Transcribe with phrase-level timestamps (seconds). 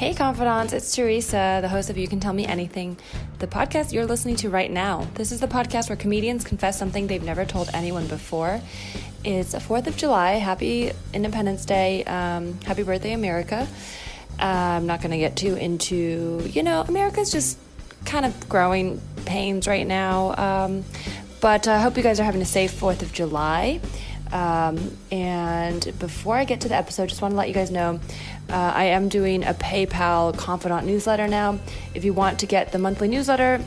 [0.00, 2.96] Hey, confidants, it's Teresa, the host of You Can Tell Me Anything,
[3.38, 5.06] the podcast you're listening to right now.
[5.12, 8.62] This is the podcast where comedians confess something they've never told anyone before.
[9.24, 10.36] It's a 4th of July.
[10.36, 12.02] Happy Independence Day.
[12.04, 13.68] Um, happy birthday, America.
[14.40, 17.58] Uh, I'm not going to get too into, you know, America's just
[18.06, 20.34] kind of growing pains right now.
[20.38, 20.82] Um,
[21.42, 23.82] but I hope you guys are having a safe 4th of July.
[24.32, 28.00] Um, and before I get to the episode, just want to let you guys know
[28.48, 31.58] uh, I am doing a PayPal Confidant newsletter now.
[31.94, 33.60] If you want to get the monthly newsletter,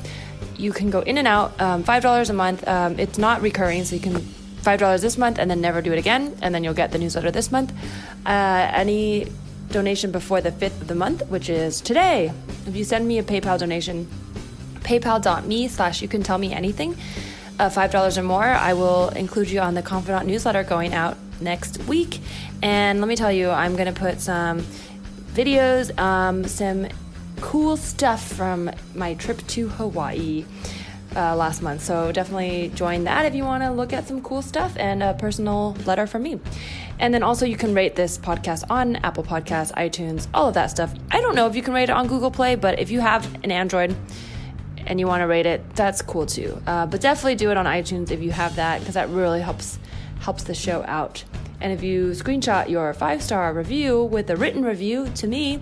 [0.57, 1.59] you can go in and out.
[1.59, 2.67] Um, Five dollars a month.
[2.67, 4.19] Um, it's not recurring, so you can
[4.61, 6.97] five dollars this month and then never do it again, and then you'll get the
[6.97, 7.73] newsletter this month.
[8.25, 9.27] Uh, any
[9.69, 12.31] donation before the fifth of the month, which is today,
[12.67, 14.07] if you send me a PayPal donation,
[14.81, 16.95] PayPal.me slash you can tell me anything
[17.59, 21.77] uh, $5 or more, I will include you on the Confidant newsletter going out next
[21.85, 22.19] week.
[22.61, 24.61] And let me tell you, I'm going to put some
[25.33, 26.87] videos, um, some
[27.41, 30.45] cool stuff from my trip to Hawaii.
[31.15, 31.83] Uh, last month.
[31.83, 35.13] So definitely join that if you want to look at some cool stuff and a
[35.13, 36.39] personal letter from me.
[36.97, 40.71] And then also you can rate this podcast on Apple Podcasts, iTunes, all of that
[40.71, 40.91] stuff.
[41.11, 43.31] I don't know if you can rate it on Google Play, but if you have
[43.43, 43.95] an Android,
[44.85, 46.61] and you want to rate it, that's cool too.
[46.67, 49.79] Uh, but definitely do it on iTunes if you have that because that really helps
[50.19, 51.23] helps the show out.
[51.59, 55.61] And if you screenshot your five star review with a written review to me,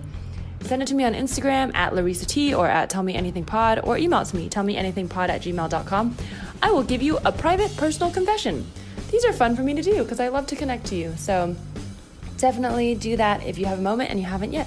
[0.60, 3.80] send it to me on Instagram at Leresa T or at Tell Me Anything Pod
[3.84, 6.16] or email it to me, tell me anything pod at gmail.com.
[6.62, 8.66] I will give you a private personal confession.
[9.10, 11.14] These are fun for me to do because I love to connect to you.
[11.16, 11.54] So
[12.38, 14.66] definitely do that if you have a moment and you haven't yet.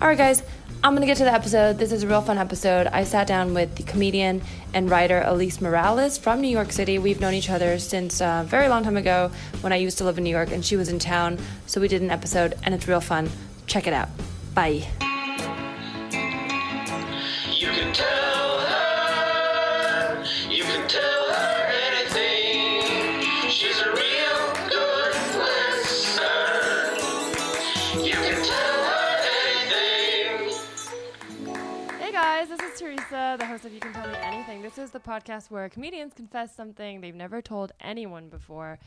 [0.00, 0.42] All right, guys,
[0.84, 1.78] I'm going to get to the episode.
[1.78, 2.86] This is a real fun episode.
[2.86, 4.40] I sat down with the comedian
[4.72, 6.98] and writer Alise Morales from New York City.
[6.98, 10.16] We've known each other since a very long time ago when I used to live
[10.18, 11.38] in New York and she was in town.
[11.66, 13.28] So we did an episode and it's real fun.
[13.66, 14.08] Check it out.
[14.54, 14.86] Bye.
[33.56, 34.60] Host of You Can Tell Me Anything.
[34.60, 38.78] This is the podcast where comedians confess something they've never told anyone before.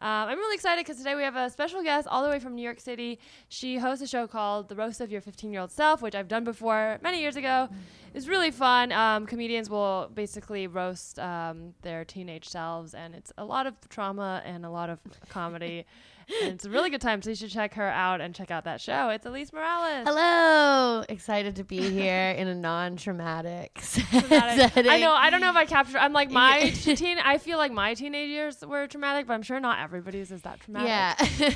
[0.00, 2.56] Um, I'm really excited because today we have a special guest all the way from
[2.56, 3.20] New York City.
[3.48, 6.26] She hosts a show called The Roast of Your 15 Year Old Self, which I've
[6.26, 7.68] done before many years ago.
[8.14, 8.90] It's really fun.
[8.90, 14.42] Um, comedians will basically roast um, their teenage selves, and it's a lot of trauma
[14.44, 14.98] and a lot of
[15.28, 15.86] comedy.
[16.42, 18.64] and it's a really good time, so you should check her out and check out
[18.64, 19.10] that show.
[19.10, 20.06] It's Alise Morales.
[20.06, 24.88] Hello, excited to be here in a non-traumatic setting.
[24.90, 25.12] I know.
[25.12, 25.98] I don't know if I captured.
[25.98, 27.18] I'm like my teen.
[27.18, 30.60] I feel like my teenage years were traumatic, but I'm sure not everybody's is that
[30.60, 30.88] traumatic.
[30.88, 31.52] Yeah.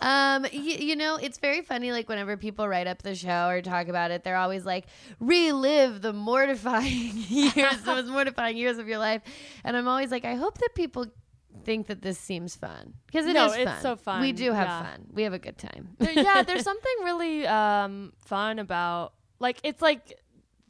[0.00, 0.48] um, y-
[0.80, 1.92] you know, it's very funny.
[1.92, 4.86] Like whenever people write up the show or talk about it, they're always like,
[5.20, 9.22] relive the mortifying years, the most mortifying years of your life.
[9.64, 11.06] And I'm always like, I hope that people
[11.64, 13.60] think that this seems fun because it is No, fun.
[13.60, 14.20] it's so fun.
[14.20, 14.82] We do have Yeah.
[14.82, 15.06] fun.
[15.12, 15.96] We have a good time.
[15.98, 16.42] There- yeah.
[16.42, 20.18] There's something really um, fun about like it's like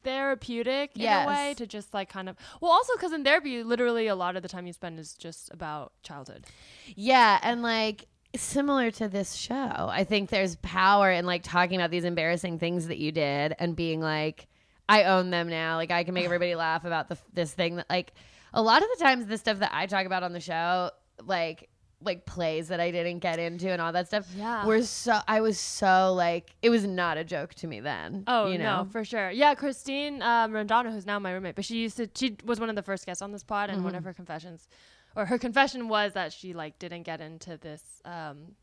[0.04, 4.06] therapeutic in a way to just like kind of well also because in therapy literally
[4.06, 6.44] a lot of the time you spend is just about childhood
[6.94, 9.54] Yeah, and like similar to this show,
[9.91, 13.75] I think there's power in like talking about these embarrassing things that you did and
[13.75, 14.46] being like,
[14.88, 15.76] I own them now.
[15.76, 18.12] Like I can make everybody laugh about the this thing that like
[18.56, 20.91] a lot of the times the stuff that I talk about on the show,
[21.25, 21.69] like
[22.03, 24.27] like plays that I didn't get into and all that stuff.
[24.37, 24.67] Yeah.
[24.67, 28.25] Were so I was so like it was not a joke to me then.
[28.27, 28.83] Oh you know?
[28.83, 29.31] no, for sure.
[29.31, 32.09] Yeah, Christine um, Rondano, who's now my roommate, but she used to.
[32.15, 33.99] She was one of the first guests on this pod, and one Mm-hmm.
[33.99, 34.69] of her confessions,
[35.15, 37.83] or her confession was that she like didn't get into this.
[38.05, 38.55] Um,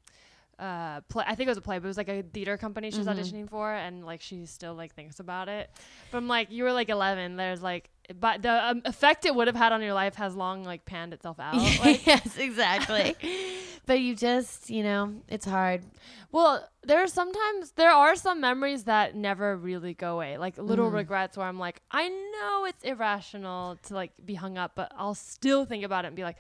[0.60, 1.24] uh, play.
[1.28, 3.08] I think it was a play, but it was like a theater company she was
[3.08, 3.20] Mm-hmm.
[3.20, 5.72] auditioning for, and like she still like thinks about it.
[6.12, 7.36] But I'm like, you were like 11.
[7.36, 10.64] There's like, but the um, effect it would have had on your life has long
[10.64, 11.56] like panned itself out.
[11.80, 13.16] Like, yes, exactly.
[13.86, 15.84] but you just, you know, it's hard.
[16.32, 20.90] Well, there are sometimes there are some memories that never really go away, like little
[20.90, 20.94] Mm.
[20.96, 25.16] regrets where I'm like, I know it's irrational to like be hung up, but I'll
[25.16, 26.38] still think about it and be like,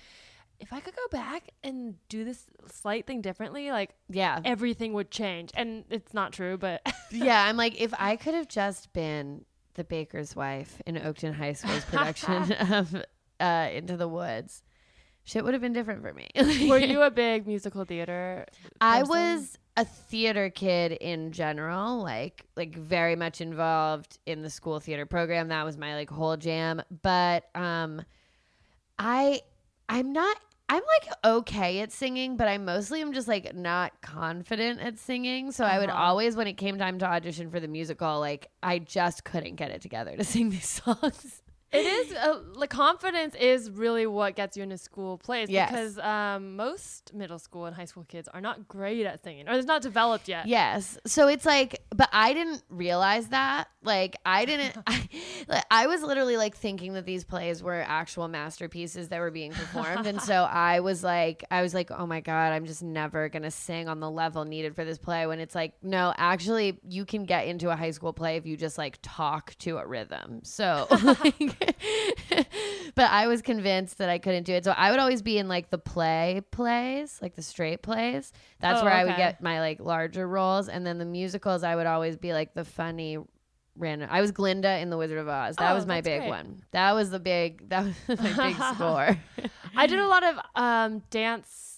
[0.60, 4.40] if I could go back and do this slight thing differently, like Yeah.
[4.46, 5.52] everything would change.
[5.56, 9.84] And it's not true, but yeah, I'm like, if I could have just been the
[9.84, 12.96] baker's wife in Oakton High School's production of
[13.40, 14.64] uh, Into the Woods,
[15.24, 16.30] shit would have been different for me.
[16.70, 18.46] were you a big musical theater?
[18.82, 24.80] I was a theater kid in general, like like very much involved in the school
[24.80, 25.48] theater program.
[25.48, 26.82] That was my like whole jam.
[27.02, 28.04] But um
[29.00, 29.42] I
[29.90, 30.38] I'm not
[30.70, 35.52] I'm like okay at singing, but I mostly am just like not confident at singing.
[35.52, 36.02] So I would Uh-huh.
[36.02, 39.70] always, when it came time to audition for the musical, like I just couldn't get
[39.72, 41.43] it together to sing these songs.
[41.74, 45.70] It is uh, like confidence is really what gets you into school plays Yes.
[45.72, 49.54] because um, most middle school and high school kids are not great at singing or
[49.54, 50.46] it's not developed yet.
[50.48, 50.98] Yes.
[51.06, 53.68] So it's like, but I didn't realize that.
[53.82, 55.10] Like, I didn't, I,
[55.48, 59.52] like, I was literally like thinking that these plays were actual masterpieces that were being
[59.52, 60.06] performed.
[60.08, 63.44] and so I was like, I was like, oh my God, I'm just never going
[63.44, 65.26] to sing on the level needed for this play.
[65.28, 68.56] When it's like, no, actually, you can get into a high school play if you
[68.56, 70.42] just like talk to a rhythm.
[70.44, 71.63] So, like,
[72.96, 74.64] but I was convinced that I couldn't do it.
[74.64, 78.32] So I would always be in like the play plays, like the straight plays.
[78.60, 80.70] That's Oh, where I would get my like larger roles.
[80.70, 83.18] And then the musicals, I would always be like the funny
[83.76, 84.10] random.
[84.12, 85.56] I was Glinda in The Wizard of Oz.
[85.58, 86.30] That Oh, was my big great.
[86.30, 86.64] one.
[86.72, 89.18] That was the big, that was my big score.
[89.76, 91.73] I did a lot of um, dance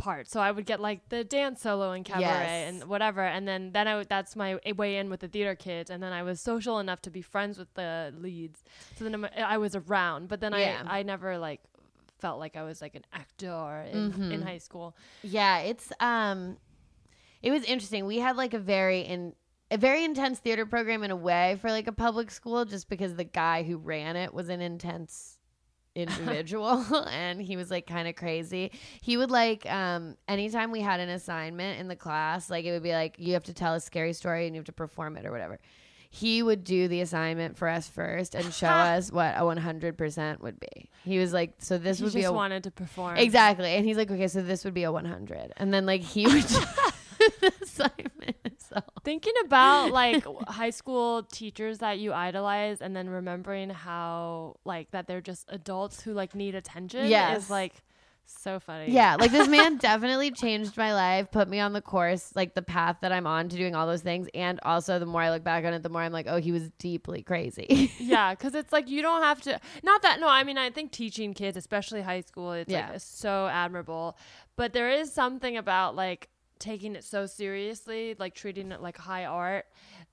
[0.00, 2.68] parts, so I would get like the dance solo in cabaret Yes.
[2.68, 5.90] and whatever, and then then I would, that's my way in with the theater kids,
[5.90, 8.64] and then I was social enough to be friends with the leads,
[8.96, 10.82] so then I was around, but then Yeah.
[10.86, 11.60] I I never like
[12.18, 14.32] felt like I was like an actor in, Mm-hmm.
[14.32, 14.96] in high school.
[15.22, 16.56] Yeah, it's um
[17.42, 18.04] it was interesting.
[18.06, 19.34] We had like a very in
[19.70, 23.14] a very intense theater program in a way for like a public school just because
[23.14, 25.38] the guy who ran it was an intense
[25.94, 28.70] individual and he was like kind of crazy.
[29.00, 32.82] He would like um anytime we had an assignment in the class, like it would
[32.82, 35.26] be like you have to tell a scary story and you have to perform it
[35.26, 35.58] or whatever.
[36.12, 40.58] He would do the assignment for us first and show us what a 100% would
[40.58, 40.90] be.
[41.04, 43.16] He was like, so this He would be a wanted to perform.
[43.16, 43.70] Exactly.
[43.76, 45.52] And he's like, okay, so this would be a 100.
[45.56, 46.66] And then, like, he would just
[47.40, 48.36] the assignment
[48.70, 48.84] himself.
[49.04, 55.06] Thinking about like high school teachers that you idolize and then remembering how like that
[55.06, 57.44] they're just adults who like need attention Yes.
[57.44, 57.82] is like
[58.32, 58.92] so funny.
[58.92, 59.16] Yeah.
[59.18, 62.98] Like, this man definitely changed my life, put me on the course, like, the path
[63.00, 64.28] that I'm on to doing all those things.
[64.34, 66.52] And also, the more I look back on it, the more I'm like, oh, he
[66.52, 67.90] was deeply crazy.
[67.98, 69.60] yeah, because it's like you don't have to.
[69.82, 72.90] Not that no, I mean I think teaching kids, especially high school, it's Yeah.
[72.90, 74.16] like so admirable.
[74.54, 76.28] But there is something about like
[76.60, 79.66] taking it so seriously, like treating it like high art,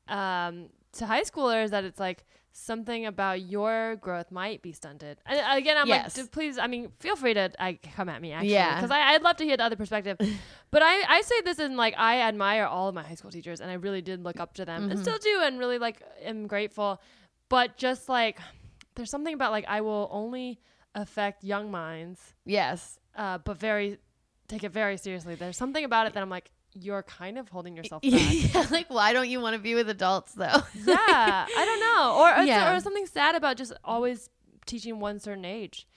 [0.08, 5.20] um, to high schoolers that it's like something about your growth might be stunted.
[5.28, 6.18] And uh, again, I'm Yes.
[6.18, 8.76] like, please, I mean, feel free to I, come at me actually, Yeah.
[8.76, 10.18] because I'd love to hear the other perspective.
[10.72, 13.62] but I, I say this in like I admire all of my high school teachers,
[13.62, 14.92] and I really did look up to them, Mm-hmm.
[14.92, 17.00] and still do, and really like am grateful.
[17.50, 18.40] But just like
[18.96, 20.60] there's something about like I will only
[20.96, 22.98] affect young minds, yes.
[23.16, 24.00] uh, but very
[24.48, 25.36] take it very seriously.
[25.36, 28.12] There's something about it that I'm like, you're kind of holding yourself back.
[28.14, 28.66] yeah.
[28.70, 30.46] Like, why don't you want to be with adults, though?
[30.46, 32.76] yeah, I don't know, or or, Yeah.
[32.76, 34.30] or something sad about just always
[34.66, 35.88] teaching one certain age,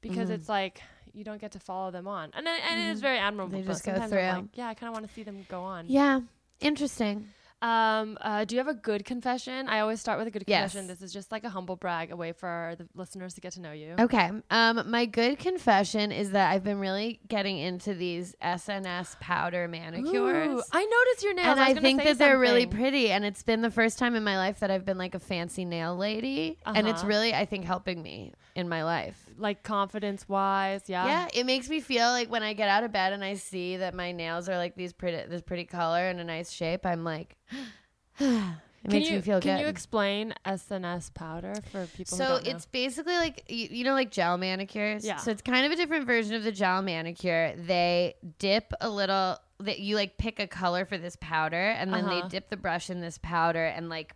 [0.00, 0.32] because Mm-hmm.
[0.32, 0.80] it's like
[1.12, 3.58] you don't get to follow them on, and it- and it is very admirable.
[3.58, 4.20] They just go through.
[4.20, 5.86] Like, yeah, I kind of want to see them go on.
[5.88, 6.20] yeah.
[6.60, 7.28] Interesting.
[7.62, 9.68] Um, uh, do you have a good confession?
[9.68, 10.72] I always start with a good Yes.
[10.72, 10.86] confession.
[10.88, 13.60] This is just like a humble brag, a way for the listeners to get to
[13.60, 13.96] know you.
[14.00, 14.30] Okay.
[14.50, 20.06] Um, my good confession is that I've been really getting into these SNS powder manicures.
[20.50, 21.48] Ooh, I noticed your nails.
[21.48, 23.10] and I, I, think that they're really pretty.
[23.10, 25.64] And it's been the first time in my life that I've been like a fancy
[25.66, 26.56] nail lady.
[26.64, 27.08] And it's Uh-huh.
[27.08, 29.29] really, I think, helping me in my life.
[29.40, 30.82] Like confidence wise.
[30.86, 31.06] Yeah.
[31.06, 33.78] Yeah, it makes me feel like when I get out of bed and I see
[33.78, 37.02] that my nails are like these pretty, this pretty color and a nice shape, I'm
[37.04, 37.58] like, it
[38.18, 39.42] Can makes you me feel good.
[39.48, 39.62] can good.
[39.64, 42.16] you explain SNS powder for people?
[42.18, 45.04] who So it's basically like you, you know like gel manicures.
[45.04, 45.16] Yeah.
[45.16, 47.54] So it's kind of a different version of the gel manicure.
[47.56, 52.04] They dip a little that you like pick a color for this powder and then
[52.04, 52.22] Uh-huh.
[52.22, 54.14] they dip the brush in this powder and like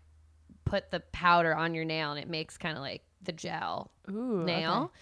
[0.64, 4.42] put the powder on your nail and it makes kind of like the gel Ooh,
[4.42, 4.60] okay.
[4.60, 4.92] nail.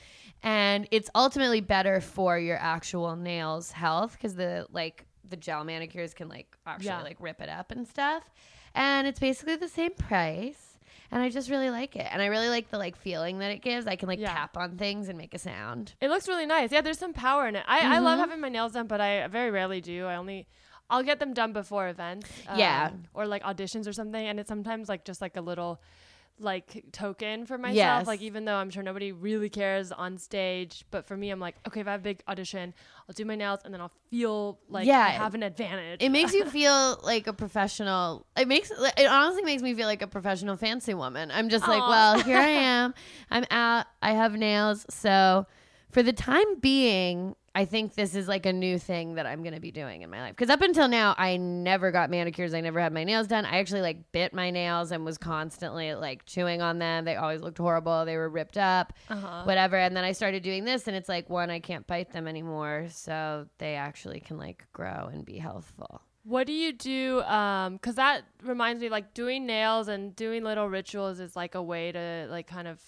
[0.42, 6.14] And it's ultimately better for your actual nails health cuz the like the gel manicures
[6.14, 7.02] can like actually Yeah.
[7.02, 8.24] like rip it up and stuff.
[8.74, 10.78] And it's basically the same price.
[11.10, 12.06] And I just really like it.
[12.10, 13.86] And I really like the like feeling that it gives.
[13.86, 14.32] I can like Yeah.
[14.32, 15.94] tap on things and make a sound.
[16.00, 16.72] It looks really nice.
[16.72, 17.64] Yeah, there's some power in it.
[17.68, 18.22] I, I love Mhm.
[18.22, 20.06] having my nails done, but I very rarely do.
[20.06, 20.48] I only
[20.90, 22.30] I'll get them done before events.
[22.56, 22.88] Yeah.
[22.92, 24.26] um, Or like auditions or something.
[24.26, 25.80] And it's sometimes like just like a little
[26.42, 27.76] like token for myself.
[27.76, 28.06] Yes.
[28.06, 31.56] Like even though I'm sure nobody really cares on stage, but for me I'm like,
[31.66, 32.74] okay, if I have a big audition,
[33.08, 35.00] I'll do my nails and then I'll feel like Yeah.
[35.00, 36.02] I have an advantage.
[36.02, 38.26] It makes you feel like a professional.
[38.36, 41.30] It makes it honestly makes me feel like a professional fancy woman.
[41.30, 42.94] I'm just like, well, here I am.
[43.30, 43.86] I'm out.
[44.02, 44.84] I have nails.
[44.90, 45.46] So
[45.92, 49.54] for the time being, I think this is like a new thing that I'm going
[49.54, 50.30] to be doing in my life.
[50.34, 52.54] Because up until now, I never got manicures.
[52.54, 53.44] I never had my nails done.
[53.44, 57.04] I actually like bit my nails and was constantly like chewing on them.
[57.04, 58.06] They always looked horrible.
[58.06, 59.42] They were ripped up, Uh-huh.
[59.44, 59.76] whatever.
[59.76, 62.86] And then I started doing this, and it's like, one, I can't bite them anymore.
[62.90, 66.00] So they actually can like grow and be healthful.
[66.24, 67.20] What do you do?
[67.22, 71.62] Um, cause that reminds me, like doing nails and doing little rituals is like a
[71.62, 72.80] way to like kind of,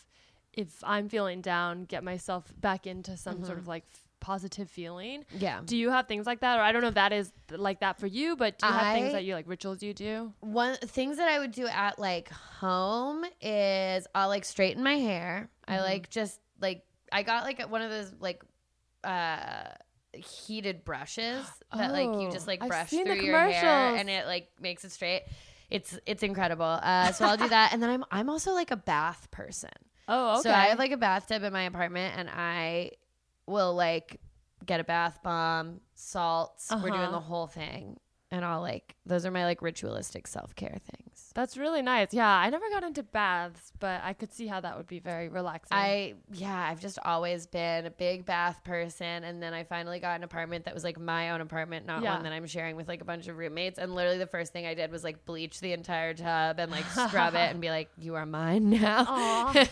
[0.57, 3.45] if I'm feeling down, get myself back into some Mm-hmm.
[3.47, 5.25] sort of like f- positive feeling.
[5.37, 5.61] Yeah.
[5.65, 7.81] Do you have things like that, or I don't know if that is th- like
[7.81, 10.33] that for you, but do you have I- things that you like rituals you do?
[10.41, 15.51] one things that I would do at like home is I'll like straighten my hair.
[15.69, 18.43] I like just like I got like one of those like
[19.03, 19.65] uh
[20.13, 21.45] heated brushes
[21.77, 24.93] that like you just Oh, like brush through your hair and it like makes it
[24.93, 25.25] straight.
[25.71, 26.79] It's it's incredible.
[26.83, 29.71] Uh so I'll do that and then I'm I'm also like a bath person.
[30.09, 30.43] Oh, okay.
[30.43, 32.93] So I have like a bathtub in my apartment and I
[33.47, 34.21] will like
[34.65, 36.71] get a bath bomb, salts.
[36.83, 37.11] We're doing Uh-huh.
[37.13, 37.99] the whole thing.
[38.31, 41.14] And I'll like those are my like ritualistic self care things.
[41.35, 42.09] That's really nice.
[42.13, 45.29] Yeah, I never got into baths, but I could see how that would be very
[45.29, 45.77] relaxing.
[45.77, 50.15] I yeah, I've just always been a big bath person and then I finally got
[50.17, 52.15] an apartment that was like my own apartment, not Yeah.
[52.15, 53.81] one that I'm sharing with like a bunch of roommates.
[53.81, 56.85] And literally the first thing I did was like bleach the entire tub and like
[57.09, 59.53] scrub it and be like, You are mine now.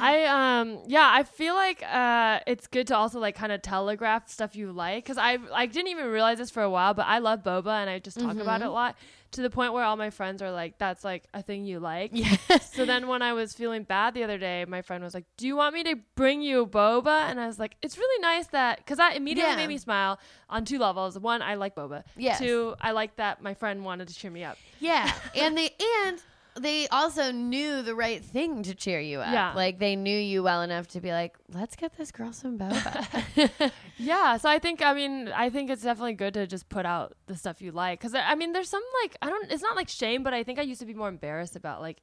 [0.00, 4.28] I um yeah, I feel like uh it's good to also like kind of telegraph
[4.28, 7.18] stuff you like cuz I I didn't even realize this for a while, but I
[7.18, 8.62] love boba and I just talk about Mm-hmm.
[8.62, 8.96] it a lot
[9.32, 12.10] to the point where all my friends are like that's like a thing you like.
[12.14, 12.72] yes.
[12.74, 15.46] So then when I was feeling bad the other day, my friend was like, "Do
[15.46, 18.86] you want me to bring you boba?" And I was like, "It's really nice that
[18.86, 19.56] cuz that immediately Yeah.
[19.56, 21.18] made me smile on two levels.
[21.18, 22.04] One, I like boba.
[22.16, 22.38] Yes.
[22.38, 24.58] Two, I like that my friend wanted to cheer me up.
[24.80, 25.74] Yeah, and they
[26.06, 26.22] and
[26.58, 29.32] they also knew the right thing to cheer you up.
[29.32, 29.52] Yeah.
[29.54, 33.70] like they knew you well enough to be like, "Let's get this girl some boba."
[33.98, 37.14] Yeah, so I think I mean I think it's definitely good to just put out
[37.26, 39.88] the stuff you like because I mean there's some like I don't it's not like
[39.88, 42.02] shame but I think I used to be more embarrassed about like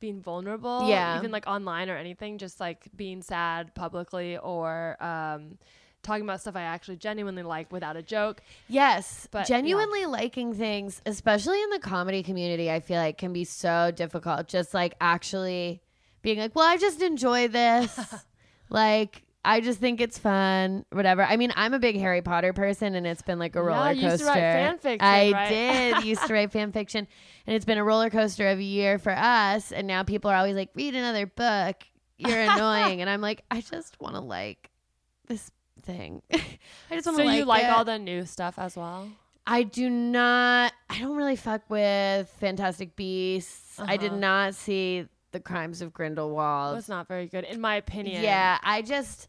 [0.00, 1.18] being vulnerable Yeah.
[1.18, 5.58] even like online or anything just like being sad publicly or um
[6.04, 11.02] talking about stuff I actually genuinely like without a joke yes, But, genuinely liking things,
[11.06, 14.46] especially in the comedy community, I feel like can be so difficult.
[14.46, 15.80] Just like actually
[16.22, 17.98] being like, "Well, I just enjoy this,"
[18.70, 19.22] like.
[19.46, 21.22] I just think it's fun, whatever.
[21.22, 23.92] I mean, I'm a big Harry Potter person, and it's been like a Yeah, roller
[23.92, 24.12] you coaster.
[24.12, 25.48] used to write fan fiction, I right?
[25.50, 27.06] did used to write fan fiction,
[27.46, 29.70] and it's been a roller coaster of a year for us.
[29.70, 31.76] And now people are always like, "Read another book.
[32.16, 34.70] You're annoying," and I'm like, I just want to like
[35.28, 35.50] this
[35.84, 36.22] thing.
[36.32, 36.38] I
[36.92, 37.70] just want so to like you like it.
[37.70, 39.08] all the new stuff as well
[39.46, 40.72] I do not.
[40.88, 43.78] I don't really fuck with Fantastic Beasts.
[43.78, 44.20] I did Uh-huh.
[44.20, 46.76] not see the Crimes of Grindelwald.
[46.76, 49.28] that's not very good in my opinion Yeah, I just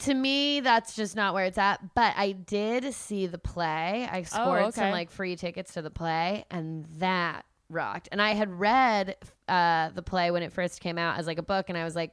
[0.00, 1.94] to me that's just not where it's at.
[1.94, 4.08] But I did see the play.
[4.10, 4.92] I scored some okay.
[4.92, 8.08] like free tickets to the play, and that rocked.
[8.12, 9.16] And I had read
[9.48, 11.94] uh, the play when it first came out as like a book, and I was
[11.96, 12.12] like.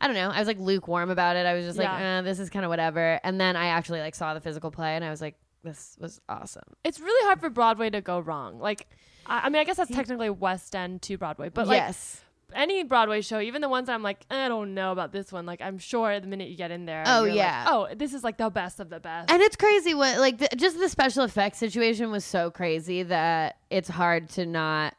[0.00, 0.30] I don't know.
[0.30, 1.46] I was like lukewarm about it.
[1.46, 2.18] I was just like, Yeah.
[2.18, 3.20] eh, this is kind of whatever.
[3.24, 6.20] And then I actually like saw the physical play, and I was like, this was
[6.28, 6.62] awesome.
[6.84, 8.86] it's really hard for Broadway to go wrong like
[9.24, 12.20] I, I mean I guess that's technically West End to Broadway but like yes.
[12.54, 15.46] any Broadway show, even the ones I'm like, I don't know about this one.
[15.46, 17.66] Like, I'm sure the minute you get in there, Oh, you're like, yeah.
[17.68, 19.30] oh, this is like the best of the best.
[19.32, 23.56] And it's crazy what like the, just the special effects situation was so crazy that
[23.70, 24.94] it's hard to not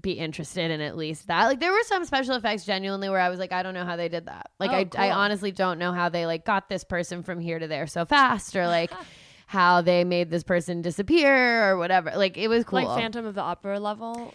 [0.00, 1.44] be interested in at least that.
[1.46, 3.96] Like there were some special effects genuinely where I was like, I don't know how
[3.96, 4.50] they did that.
[4.58, 7.58] Like Oh, I, I honestly don't know how they like got this person from here
[7.58, 8.90] to there so fast or like
[9.46, 12.12] how they made this person disappear or whatever.
[12.16, 12.84] Like it was cool.
[12.84, 14.34] Like Phantom of the Opera level.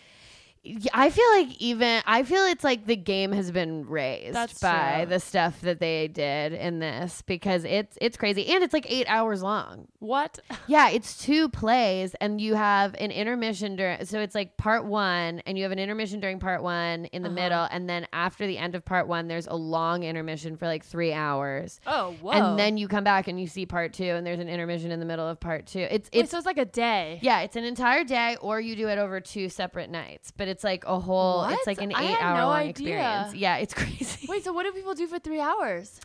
[0.94, 5.04] I feel like even I feel it's like the game has been raised That's by
[5.04, 5.10] true.
[5.10, 9.08] the stuff that they did in this because it's it's crazy and it's like eight
[9.08, 9.88] hours long.
[10.00, 10.40] What?
[10.68, 14.06] Yeah, it's two plays, and you have an intermission during.
[14.06, 17.30] So it's like part one, and you have an intermission during part one in the
[17.30, 17.36] Uh-huh.
[17.36, 20.84] middle, and then after the end of part one, there's a long intermission for like
[20.86, 22.32] three hours, Oh, whoa.
[22.32, 25.00] and then you come back and you see part two, and there's an intermission in
[25.00, 25.80] the middle of part two.
[25.80, 27.18] It's Wait, it's so it's like a day.
[27.24, 30.64] yeah, it's an entire day, or you do it over two separate nights, but it's
[30.64, 31.40] like a whole.
[31.40, 31.54] What?
[31.54, 32.70] It's like an I had eight hour no long idea.
[32.70, 33.36] experience.
[33.36, 34.28] Yeah, it's crazy.
[34.28, 36.00] Wait, so what do people do for three hours?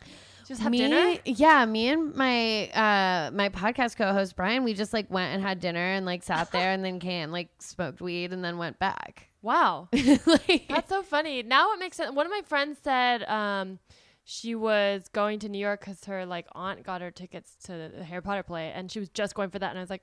[0.46, 1.16] Just have me, dinner?
[1.24, 5.58] Yeah, me and my uh my podcast co-host Brian, we just like went and had
[5.58, 9.28] dinner and like sat there and then came like smoked weed and then went back.
[9.44, 9.88] Wow.
[9.92, 11.42] like, That's so funny.
[11.42, 12.14] Now it makes sense.
[12.14, 13.78] One of my friends said um,
[14.24, 18.04] she was going to New York because her like aunt got her tickets to the
[18.04, 19.68] Harry Potter play, and she was just going for that.
[19.68, 20.02] And I was like,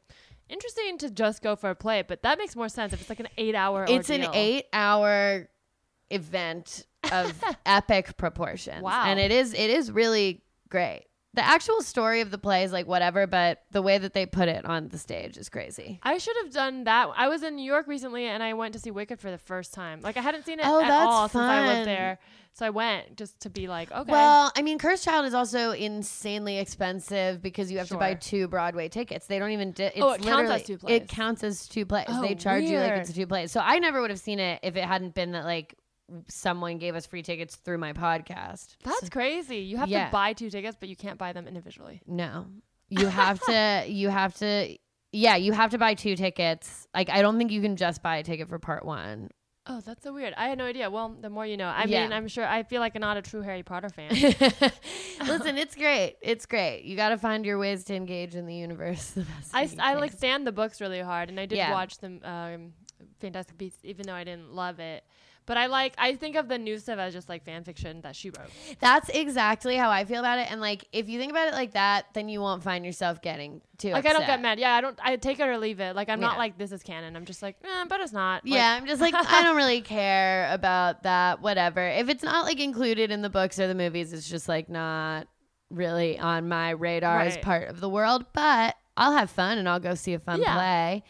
[0.51, 3.20] interesting to just go for a play, but that makes more sense if it's like
[3.20, 3.86] an eight-hour.
[3.89, 5.48] it's an eight hour
[6.10, 7.34] event of
[7.65, 8.81] epic proportions.
[8.81, 9.03] Wow.
[9.05, 11.05] And it is it is really great.
[11.34, 14.50] The actual story of the play is like whatever, but the way that they put
[14.50, 15.98] it on the stage is crazy.
[16.03, 17.10] I should have done that.
[17.15, 19.74] I was in New York recently and I went to see Wicked for the first
[19.74, 20.01] time.
[20.01, 22.20] Like I hadn't seen it Oh, at that's all since I lived there.
[22.53, 24.12] So I went just to be like, okay.
[24.12, 28.48] Well, I mean, Cursed Child is also insanely expensive because you have to buy two
[28.50, 29.25] Broadway tickets.
[29.27, 29.72] They don't even.
[29.72, 31.01] Di- it's Oh, it counts as two plays.
[31.01, 32.05] It counts as two plays.
[32.10, 33.00] Oh, they charge you like weird.
[33.00, 33.51] it's two plays.
[33.53, 35.75] So I never would have seen it if it hadn't been that like
[36.27, 38.75] someone gave us free tickets through my podcast.
[38.84, 39.60] That's crazy.
[39.60, 40.08] You have Yeah.
[40.08, 42.01] to buy two tickets, but you can't buy them individually.
[42.05, 42.48] No,
[42.89, 43.86] you have to.
[43.88, 44.75] You have to.
[45.13, 46.86] Yeah, you have to buy two tickets.
[46.93, 49.29] Like I don't think you can just buy a ticket for part one.
[49.68, 50.34] Oh, that's so weird.
[50.38, 50.89] I had no idea.
[50.89, 51.68] Well, the more you know.
[51.68, 52.01] I Yeah.
[52.03, 54.12] mean, I'm sure I feel like I'm not a true Harry Potter fan.
[55.27, 56.15] Listen, it's great.
[56.22, 56.84] It's great.
[56.84, 59.12] You got to find your ways to engage in the universe.
[59.15, 61.72] The best I, I like stand the books really hard, and I did Yeah.
[61.72, 62.74] watch them um,
[63.20, 65.03] Fantastic Beasts, even though I didn't love it.
[65.48, 68.15] But I like I think of the new stuff as just like fan fiction that
[68.15, 68.50] she wrote.
[68.79, 70.50] That's exactly how I feel about it.
[70.51, 73.62] And like, if you think about it like that, then you won't find yourself getting
[73.77, 74.60] too Like I don't get mad.
[74.60, 74.98] Yeah, I don't.
[75.03, 75.95] I take it or leave it.
[75.95, 76.27] Like I'm Yeah.
[76.27, 77.15] not like this is canon.
[77.15, 78.45] I'm just like, eh, but it's not.
[78.45, 81.41] Like, Yeah, I'm just like I don't really care about that.
[81.41, 81.86] Whatever.
[81.88, 85.27] If it's not like included in the books or the movies, it's just like not
[85.69, 88.25] really on my radar as part of the world.
[88.33, 90.53] But I'll have fun and I'll go see a fun Yeah.
[90.55, 91.03] play.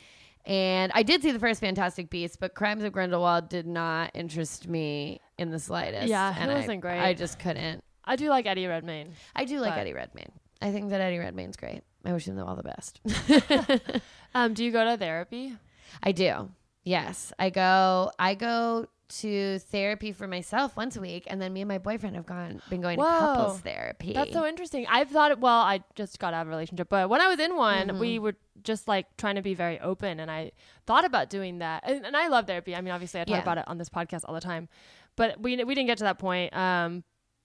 [0.45, 4.67] And I did see the first Fantastic Beasts, but Crimes of Grindelwald did not interest
[4.67, 6.07] me in the slightest.
[6.07, 6.99] Yeah, it and I- wasn't great.
[6.99, 7.83] I just couldn't.
[8.03, 9.13] I do like Eddie Redmayne.
[9.35, 10.31] I do like But- Eddie Redmayne.
[10.61, 11.81] I think that Eddie Redmayne's great.
[12.05, 12.99] I wish him all the best.
[14.33, 15.57] Um, do you go to therapy?
[16.01, 16.49] I do.
[16.83, 18.11] Yes, I go.
[18.17, 18.87] I go
[19.19, 22.61] to therapy for myself once a week, and then me and my boyfriend have gone
[22.69, 24.13] been going to couples therapy.
[24.13, 24.85] That's so interesting.
[24.89, 27.55] I've thought, well, I just got out of a relationship, but when I was in
[27.55, 27.99] one, Mm-hmm.
[27.99, 30.51] we were just like trying to be very open, and I
[30.85, 31.83] thought about doing that.
[31.85, 32.75] And, and I love therapy.
[32.75, 33.41] I mean, obviously, I talk Yeah.
[33.41, 34.69] about it on this podcast all the time,
[35.15, 36.55] but we we didn't get to that point.
[36.55, 37.03] Um,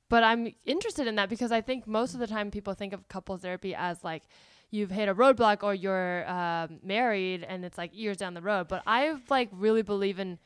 [0.08, 3.08] but I'm interested in that because I think most of the time people think of
[3.08, 4.22] couples therapy as like
[4.70, 8.68] you've hit a roadblock or you're um, married and it's like years down the road.
[8.68, 10.38] But I like really believe in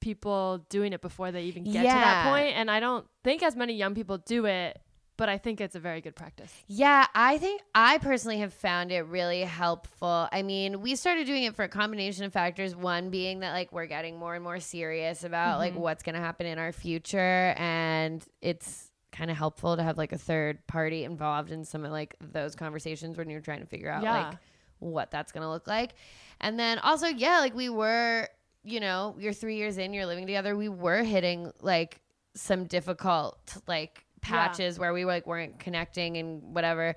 [0.00, 3.54] people doing it before they even get to that point, and I don't think as
[3.56, 4.80] many young people do it.
[5.16, 6.50] But I think it's a very good practice.
[6.66, 10.26] Yeah, I think I personally have found it really helpful.
[10.32, 12.74] I mean, we started doing it for a combination of factors.
[12.74, 15.82] One being that like we're getting more and more serious about like Mm-hmm.
[15.82, 20.12] what's going to happen in our future and it's kind of helpful to have like
[20.12, 23.90] a third party involved in some of like those conversations when you're trying to figure
[23.90, 24.28] out Yeah.
[24.28, 24.38] like
[24.78, 25.92] what that's going to look like.
[26.40, 28.26] And then also, yeah, like we were,
[28.64, 32.00] you know, you're 3 years in, you're living together, we were hitting like
[32.34, 36.94] some difficult like patches where we like weren't connecting and whatever.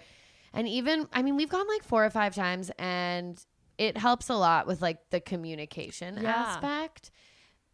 [0.54, 3.44] And even I mean, we've gone like four or five times and
[3.78, 6.30] it helps a lot with like the communication Yeah.
[6.30, 7.12] aspect.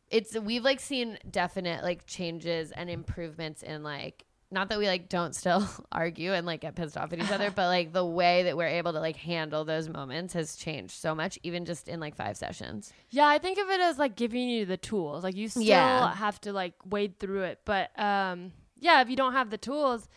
[0.10, 5.10] It's we've like seen definite like changes and improvements in like not that we like
[5.10, 8.44] don't still argue and like get pissed off at each other, but like the way
[8.44, 12.00] that we're able to like handle those moments has changed so much, even just in
[12.00, 12.92] like five sessions.
[13.10, 15.24] Yeah, I think of it as like giving you the tools.
[15.24, 16.16] Like you still Yeah.
[16.16, 17.60] have to like wade through it.
[17.66, 20.08] But um yeah, if you don't have the tools,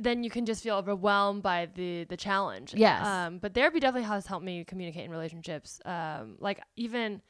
[0.00, 2.72] then you can just feel overwhelmed by the the challenge.
[2.74, 3.06] Yes.
[3.06, 5.80] Um but therapy definitely has helped me communicate in relationships.
[5.84, 7.20] Um like even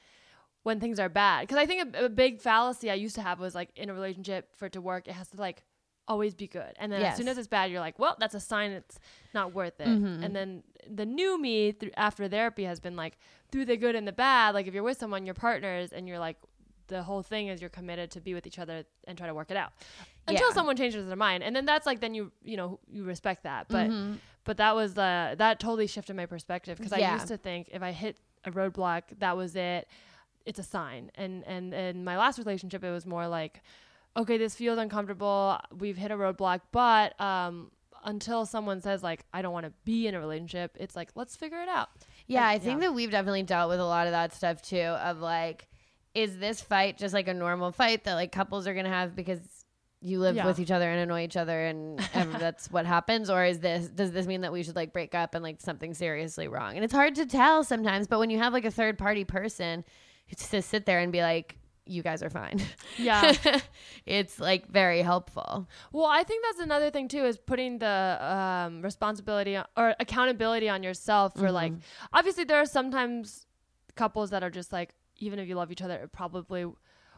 [0.63, 3.41] when things are bad because I think a, a big fallacy I used to have
[3.41, 5.65] was like in a relationship for it to work it has to like
[6.11, 6.73] always be good.
[6.81, 8.99] And then as soon as it's bad you're like well that's a sign it's
[9.39, 9.89] not worth it.
[9.89, 10.25] Mm-hmm.
[10.25, 10.49] and then
[11.01, 13.15] the new me through after therapy has been like
[13.51, 16.19] through the good and the bad like if you're with someone you're partners and you're
[16.29, 16.37] like
[16.95, 19.51] the whole thing is you're committed to be with each other and try to work
[19.55, 19.71] it out
[20.27, 20.55] until Yeah.
[20.55, 21.41] someone changes their mind.
[21.45, 23.63] And then that's like then you you know you respect that.
[23.69, 24.15] But Mm-hmm.
[24.49, 27.83] but that was uh that totally shifted my perspective because I used to think if
[27.91, 29.87] I hit a roadblock that was it.
[30.47, 31.03] It's a sign.
[31.15, 33.55] And and in my last relationship it was more like
[34.17, 37.71] okay this feels uncomfortable we've hit a roadblock but um
[38.05, 41.37] until someone says like I don't want to be in a relationship it's like let's
[41.37, 41.89] figure it out
[42.27, 42.89] Yeah, And- I think yeah.
[42.89, 44.79] that we've definitely dealt with a lot of that stuff too.
[44.81, 45.69] Of like,
[46.15, 49.41] is this fight just like a normal fight that like couples are gonna have because
[50.01, 50.47] you live Yeah.
[50.47, 54.13] with each other and annoy each other and that's what happens, or is this does
[54.13, 56.77] this mean that we should like break up and like something seriously wrong?
[56.77, 59.85] And it's hard to tell sometimes, but when you have like a third party person
[60.49, 62.61] to sit there and be like, you guys are fine.
[62.99, 63.33] yeah
[64.07, 65.69] it's like very helpful.
[65.93, 70.83] Well, I think that's another thing too is putting the um, responsibility or accountability on
[70.83, 71.73] yourself for like.
[72.13, 73.47] Obviously, there are sometimes
[73.97, 76.67] couples that are just like, even if you love each other, it probably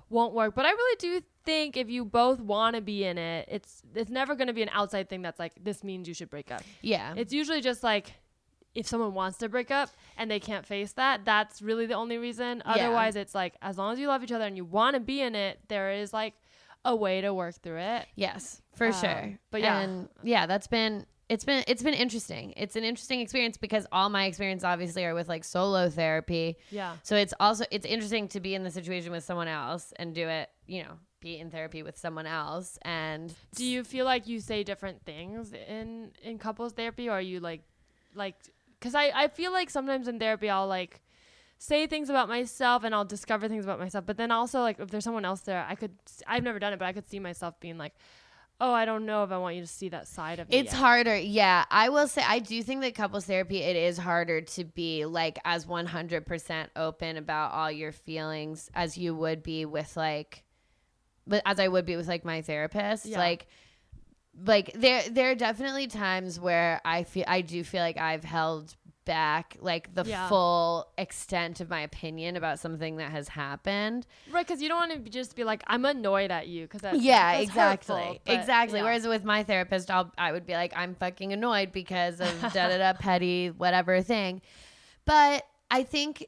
[0.08, 0.54] won't work.
[0.54, 4.10] But I really do think if you both want to be in it, it's it's
[4.10, 6.62] never going to be an outside thing that's like this means you should break up.
[6.82, 7.14] Yeah.
[7.16, 8.12] It's usually just like
[8.74, 12.18] if someone wants to break up and they can't face that, that's really the only
[12.18, 12.62] reason.
[12.64, 12.72] Yeah.
[12.72, 15.20] Otherwise, it's like as long as you love each other and you want to be
[15.20, 16.34] in it, there is like
[16.84, 18.06] a way to work through it.
[18.16, 19.38] Yes, for Um, sure.
[19.50, 19.80] but yeah.
[19.80, 22.52] and yeah, that's been it's been it's been interesting.
[22.56, 26.56] It's an interesting experience because all my experience obviously are with like solo therapy.
[26.70, 26.96] Yeah.
[27.02, 30.26] So it's also it's interesting to be in the situation with someone else and do
[30.28, 34.40] it, you know, be in therapy with someone else and Do you feel like you
[34.40, 37.62] say different things in in couples therapy, or are you like,
[38.14, 38.34] like,
[38.82, 41.00] because I I feel like sometimes in therapy I'll like
[41.58, 44.90] say things about myself and I'll discover things about myself, but then also like if
[44.90, 45.92] there's someone else there, I could
[46.26, 47.94] I've never done it, but I could see myself being like,
[48.60, 50.56] oh, I don't know if I want you to see that side of me.
[50.56, 51.16] It's yet." harder.
[51.16, 51.64] Yeah.
[51.70, 55.38] I will say I do think that couples therapy it is harder to be like
[55.44, 60.42] as 100% open about all your feelings as you would be with like
[61.26, 63.06] but as I would be with like my therapist.
[63.06, 63.18] Yeah.
[63.18, 63.46] Like
[64.46, 68.74] like there there are definitely times where I feel I do feel like I've held
[69.04, 70.28] back like the Yeah.
[70.28, 74.06] full extent of my opinion about something that has happened.
[74.30, 76.98] right because you don't want to just be like I'm annoyed at you because that's
[77.02, 78.84] yeah that's exactly hurtful, but, exactly yeah.
[78.84, 82.68] whereas with my therapist I'll, i would be like i'm fucking annoyed because of da
[82.68, 84.40] da da petty whatever thing
[85.04, 86.26] but i think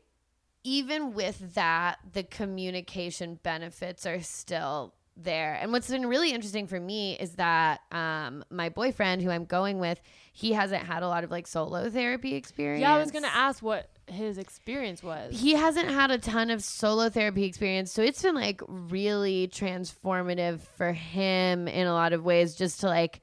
[0.64, 6.78] even with that the communication benefits are still there and what's been really interesting for
[6.78, 10.00] me is that um, my boyfriend who i'm going with
[10.32, 13.62] he hasn't had a lot of like solo therapy experience yeah I was gonna ask
[13.62, 15.38] what his experience was.
[15.38, 20.60] he hasn't had a ton of solo therapy experience so it's been like really transformative
[20.76, 23.20] for him in a lot of ways just to like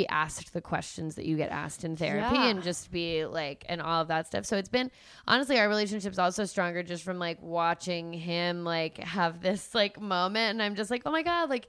[0.00, 2.48] be asked the questions that you get asked in therapy Yeah.
[2.50, 4.90] and just be like and all of that stuff so it's been
[5.26, 10.50] honestly our relationship's also stronger just from like watching him like have this like moment
[10.50, 11.68] and i'm just like oh my god like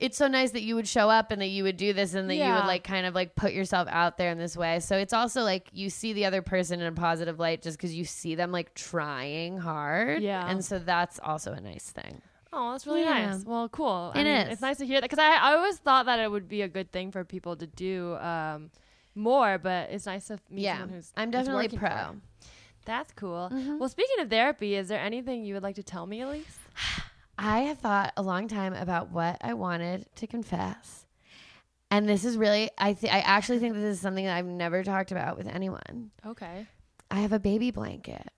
[0.00, 2.28] it's so nice that you would show up and that you would do this and
[2.28, 4.80] that you would like kind of like put yourself out there in this way.
[4.80, 7.94] So it's also like you see the other person in a positive light just because
[7.94, 10.20] you see them like trying hard.
[10.20, 10.50] Yeah.
[10.50, 12.20] And so that's also a nice thing.
[12.56, 13.26] Oh, that's really Yeah.
[13.26, 13.44] nice.
[13.44, 14.12] Well, cool.
[14.14, 14.52] I mean, is.
[14.52, 16.68] It's nice to hear that because I, I always thought that it would be a
[16.68, 18.70] good thing for people to do um,
[19.14, 20.78] more, but it's nice to meet yeah.
[20.78, 21.88] someone who's I'm definitely pro.
[21.88, 22.16] for.
[22.84, 23.50] That's cool.
[23.52, 23.78] Mhm.
[23.78, 26.44] Well, speaking of therapy, is there anything you would like to tell me, Alise?
[27.38, 31.06] I have thought a long time about what I wanted to confess.
[31.90, 34.82] And this is really I th- I actually think this is something that I've never
[34.84, 36.10] talked about with anyone.
[36.26, 36.66] Okay.
[37.10, 38.28] I have a baby blanket.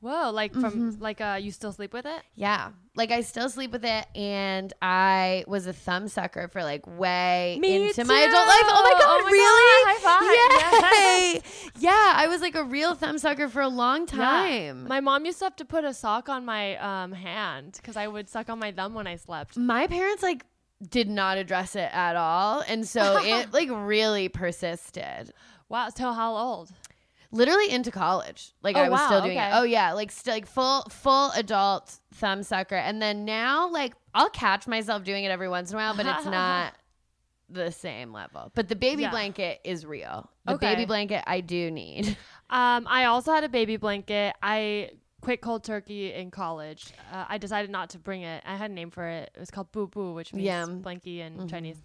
[0.00, 1.02] Whoa, like from Mm-hmm.
[1.02, 2.22] like uh, you still sleep with it?
[2.34, 2.70] Yeah.
[2.96, 7.58] Like I still sleep with it and I was a thumb sucker for like way
[7.60, 8.64] Me into my adult life.
[8.66, 10.00] Oh my god, Oh my really?
[10.02, 11.42] God, high Yay!
[11.78, 14.06] Yeah, I was like a real thumb sucker for a long Yeah.
[14.16, 14.88] time.
[14.88, 18.06] My mom used to have to put a sock on my um, hand because I
[18.08, 19.56] would suck on my thumb when I slept.
[19.56, 20.44] my parents like
[20.88, 25.32] did not address it at all and so it like really persisted.
[25.68, 25.90] Wow.
[25.90, 26.70] So how old?
[27.32, 28.52] Literally into college.
[28.62, 29.48] Like Oh, I was still doing okay.
[29.48, 29.52] it.
[29.54, 32.74] Oh yeah, like still like full full adult thumb sucker.
[32.76, 36.06] And then now like I'll catch myself doing it every once in a while, but
[36.06, 36.74] it's not
[37.48, 38.50] the same level.
[38.54, 39.10] But the baby Yeah.
[39.10, 40.30] blanket is real.
[40.46, 40.74] The Okay.
[40.74, 42.16] baby blanket I do need.
[42.52, 44.34] Um, I also had a baby blanket.
[44.42, 44.90] I
[45.20, 46.92] quit cold turkey in college.
[47.12, 48.42] Uh, I decided not to bring it.
[48.44, 49.30] I had a name for it.
[49.36, 50.64] It was called Boo Boo, which means Yeah.
[50.66, 51.48] blankie in Mhm.
[51.48, 51.80] Chinese.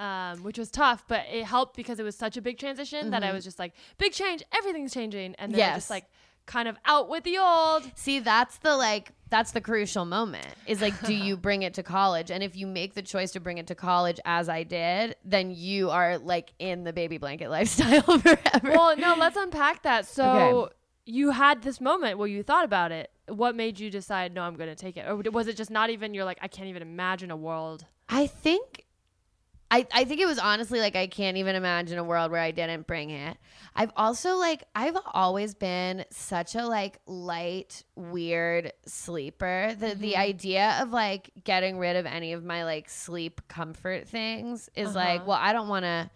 [0.00, 3.22] Um, which was tough, but it helped because it was such a big transition that
[3.22, 3.34] I Mhm.
[3.34, 5.76] was just like, big change, everything's changing, and then I Yes.
[5.76, 6.06] just like
[6.46, 7.90] kind of out with the old.
[7.96, 10.46] See, that's the like that's the crucial moment.
[10.66, 12.30] Is like do you bring it to college?
[12.30, 15.50] And if you make the choice to bring it to college as I did, then
[15.54, 18.70] you are like in the baby blanket lifestyle forever.
[18.70, 20.06] Well, no, let's unpack that.
[20.06, 20.74] So Okay.
[21.04, 23.10] you had this moment where you thought about it.
[23.28, 25.90] What made you decide, no, I'm going to take it, or was it just not
[25.90, 26.14] even?
[26.14, 27.84] You're like, I can't even imagine a world.
[28.08, 28.86] I think
[29.72, 32.50] I, I think it was honestly like I can't even imagine a world where I
[32.50, 33.36] didn't bring it.
[33.76, 39.74] I've also like I've always been such a like light weird sleeper.
[39.78, 40.20] The the Mm-hmm.
[40.20, 45.20] idea of like getting rid of any of my like sleep comfort things is like,
[45.20, 45.28] Uh-huh.
[45.30, 46.10] well, I don't want to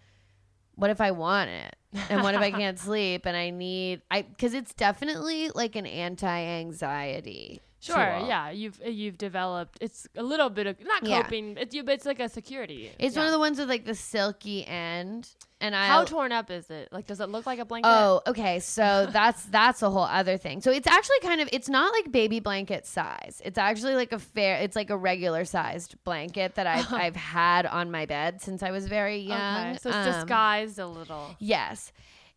[0.75, 1.75] what if I want it?
[2.09, 5.85] And what if I can't sleep and I need I cuz it's definitely like an
[5.85, 7.61] anti-anxiety.
[7.93, 9.77] Sure, yeah, you've you've developed.
[9.81, 11.21] It's a little bit of not Yeah.
[11.21, 11.55] coping.
[11.57, 12.91] It's you, but it's like a security.
[12.99, 15.29] It's one of the ones with like the silky end
[15.61, 16.89] and I How torn up is it?
[16.91, 17.87] Like, does it look like a blanket?
[17.89, 18.59] Oh, okay.
[18.59, 20.61] So that's that's a whole other thing.
[20.61, 23.41] So it's actually kind of it's not like baby blanket size.
[23.45, 27.65] It's actually like a fair it's like a regular sized blanket that I've I've had
[27.65, 29.67] on my bed since I was very young.
[29.69, 31.35] okay, so it's Um, disguised a little.
[31.39, 31.91] Yes.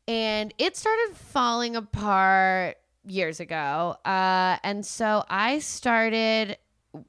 [0.07, 3.97] And it started falling apart years ago.
[4.05, 6.57] Uh, and so I started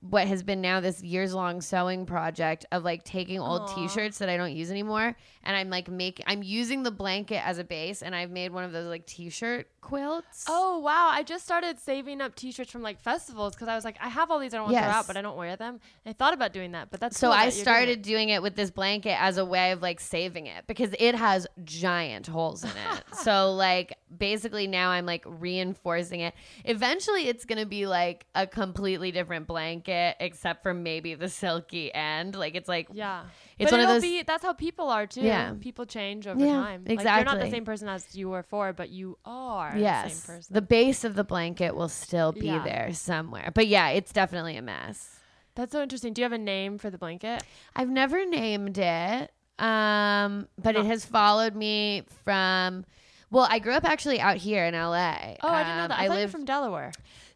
[0.02, 4.28] what has been now this years long sewing project of like taking old t-shirts that
[4.28, 8.04] I don't use anymore and I'm like making I'm using the blanket as a base
[8.04, 10.46] and I've made one of those like t-shirt quilts.
[10.48, 11.10] Oh wow!
[11.12, 14.32] I just started saving up T-shirts from like festivals because I was like, I have
[14.32, 15.80] all these I don't want to throw out, but I don't wear them.
[16.06, 18.04] And I thought about doing that, but that's So cool I doing started it.
[18.04, 21.48] doing it with this blanket as a way of like saving it because it has
[21.64, 23.04] giant holes in it.
[23.16, 26.34] so like basically now I'm like reinforcing it.
[26.66, 31.94] Eventually it's going to be like a completely different blanket except for maybe the silky
[31.94, 32.36] end.
[32.36, 33.24] Like it's like Yeah,
[33.60, 35.22] It's but one of those- be that's how people are too.
[35.22, 35.54] Yeah.
[35.60, 36.86] people change over Yeah, time.
[36.88, 40.14] Like, you're not the same person as you were for, but you are the yes.
[40.24, 40.54] same person.
[40.54, 42.64] The base of the blanket will still be Yeah.
[42.64, 43.52] there somewhere.
[43.54, 45.20] But yeah, it's definitely a mess.
[45.56, 46.14] That's so interesting.
[46.14, 47.44] Do you have a name for the blanket?
[47.76, 52.86] I've never named it, um, but it has followed me from.
[53.32, 55.36] Well, I grew up actually out here in LA.
[55.44, 56.00] Oh, I didn't know Um, that.
[56.00, 56.92] I, thought you lived from Delaware.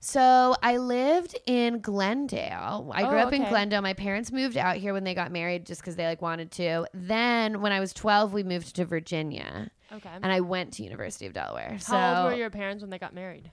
[0.06, 2.92] So I lived in Glendale.
[2.94, 3.44] I grew Oh, up in.
[3.48, 3.82] Glendale.
[3.82, 6.86] My parents moved out here when they got married, just because they like wanted to.
[6.94, 10.10] Then when I was twelve, we moved to Virginia, Okay.
[10.22, 11.78] and I went to University of Delaware.
[11.80, 13.50] so How old were your parents when they got married?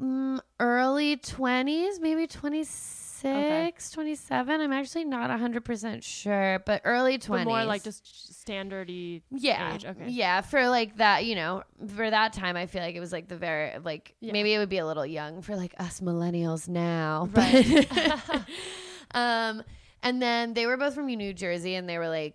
[0.00, 4.60] mm, early 20s, maybe 26, 27.
[4.60, 7.28] I'm actually not 100% sure, but early 20s.
[7.28, 8.04] But more like just
[8.46, 9.74] standardy yeah.
[9.74, 9.84] age.
[9.84, 10.08] Okay.
[10.08, 11.62] Yeah, for like that, you know,
[11.94, 14.32] for that time I feel like it was like the very like Yeah.
[14.32, 17.28] maybe it would be a little young for like us millennials now.
[17.32, 17.88] Right.
[17.88, 18.44] But
[19.14, 19.62] um
[20.02, 22.34] and then they were both from New Jersey and they were like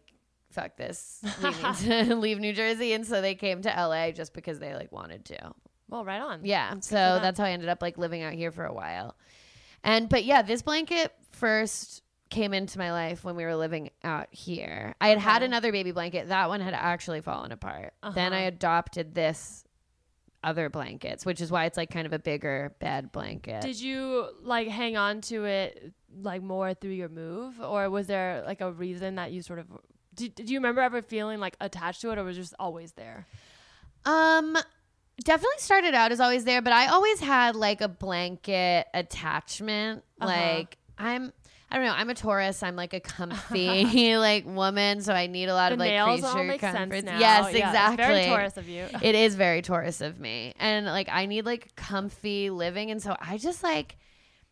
[0.51, 1.23] fuck this.
[1.41, 1.75] We need
[2.07, 5.25] to leave New Jersey and so they came to LA just because they like wanted
[5.25, 5.53] to.
[5.89, 6.41] Well, right on.
[6.43, 6.79] Yeah.
[6.79, 9.15] So that's how I ended up like living out here for a while.
[9.83, 14.27] And but yeah, this blanket first came into my life when we were living out
[14.31, 14.95] here.
[14.99, 16.29] I had had another baby blanket.
[16.29, 17.93] That one had actually fallen apart.
[18.15, 18.47] Then I Uh-huh.
[18.47, 19.63] adopted this
[20.43, 23.61] other blankets, which is why it's like kind of a bigger bed blanket.
[23.61, 28.43] Did you like hang on to it like more through your move, or was there
[28.45, 29.67] like a reason that you sort of?
[30.15, 32.91] Did, did you remember ever feeling like attached to it, or was it just always
[32.93, 33.25] there?
[34.05, 34.57] Um
[35.23, 40.03] definitely started out as always there, but I always had like a blanket attachment.
[40.19, 40.27] Uh-huh.
[40.27, 41.33] Like I'm
[41.73, 41.93] I don't know.
[41.93, 42.61] I'm a Taurus.
[42.61, 46.23] I'm like a comfy like woman, so I need a lot The of like nails
[46.23, 47.17] all creature make sense now.
[47.17, 48.05] Yes, Yeah, exactly.
[48.05, 48.85] Very Taurus of you.
[49.01, 53.15] it is very Taurus of me, and like I need like comfy living, and so
[53.19, 53.97] I just like,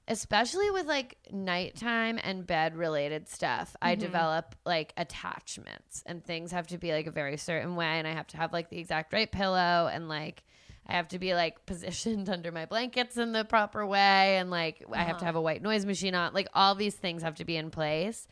[0.08, 4.00] especially with like nighttime and bed related stuff, I Mm-hmm.
[4.02, 8.12] develop like attachments, and things have to be like a very certain way, and I
[8.14, 10.44] have to have like the exact right pillow, and like.
[10.88, 14.84] I have to be like positioned under my blankets in the proper way and like
[14.92, 15.26] I have to Uh-huh.
[15.26, 16.34] have a white noise machine on.
[16.34, 18.28] Like all these things have to be in place.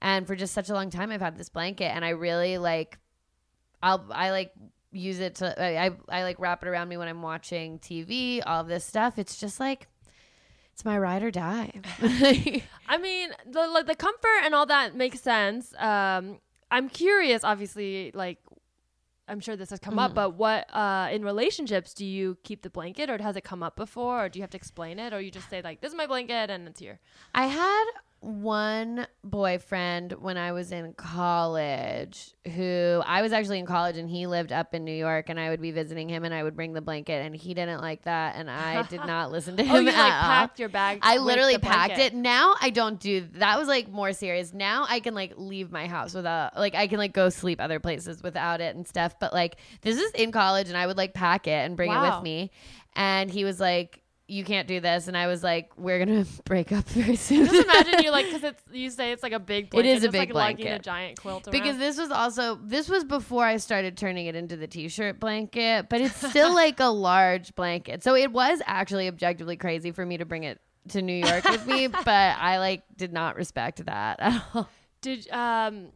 [0.00, 2.98] And for just such a long time I've had this blanket and I really like
[3.82, 4.52] I'll I like
[4.90, 8.42] use it to I, I I like wrap it around me when I'm watching TV,
[8.44, 9.18] all this stuff.
[9.18, 9.88] It's just like
[10.82, 11.70] it's my ride or die.
[12.88, 15.72] I mean, the like the comfort and all that makes sense.
[15.78, 16.40] Um,
[16.72, 18.38] I'm curious, obviously, like
[19.28, 19.98] I'm sure this has come Mm-hmm.
[20.00, 23.62] up, but what uh in relationships do you keep the blanket, or has it come
[23.62, 25.92] up before, or do you have to explain it, or you just say like, "This
[25.92, 26.98] is my blanket and it's here."
[27.32, 27.84] I had
[28.22, 34.28] one boyfriend when I was in college who I was actually in college and he
[34.28, 36.72] lived up in New York and I would be visiting him and I would bring
[36.72, 39.74] the blanket and he didn't like that and I did not listen to oh, him
[39.74, 41.00] Oh, you like packed your bag.
[41.02, 42.14] I literally packed blanket.
[42.14, 42.16] it.
[42.16, 44.54] Now I don't do that was like more serious.
[44.54, 47.80] Now I can like leave my house without like I can like go sleep other
[47.80, 49.18] places without it and stuff.
[49.18, 52.00] But like this is in college and I would like pack it and bring it
[52.00, 52.52] with me.
[52.94, 54.01] And he was like,
[54.32, 57.46] You can't do this and I was like, We're gonna break up very soon.
[57.46, 59.90] Just imagine you like because it's you say it's like a big blanket.
[59.90, 61.52] is a big like lugging a giant quilt around.
[61.52, 65.88] because this was also this was before I started turning it into the t-shirt blanket,
[65.90, 68.02] but it's still like a large blanket.
[68.02, 71.66] So it was actually objectively crazy for me to bring it to New York with
[71.66, 74.68] me, but I like did not respect that at all.
[75.02, 75.88] Did um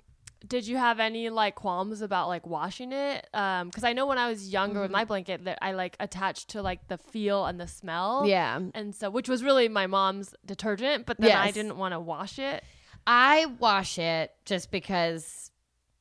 [0.46, 3.26] did you have any like qualms about like washing it?
[3.32, 6.50] Um, because I know when I was younger with my blanket that I like attached
[6.50, 8.24] to like the feel and the smell.
[8.26, 8.60] Yeah.
[8.74, 12.38] And so, which was really my mom's detergent, but then I didn't want to wash
[12.38, 12.62] it.
[13.06, 15.50] I wash it just because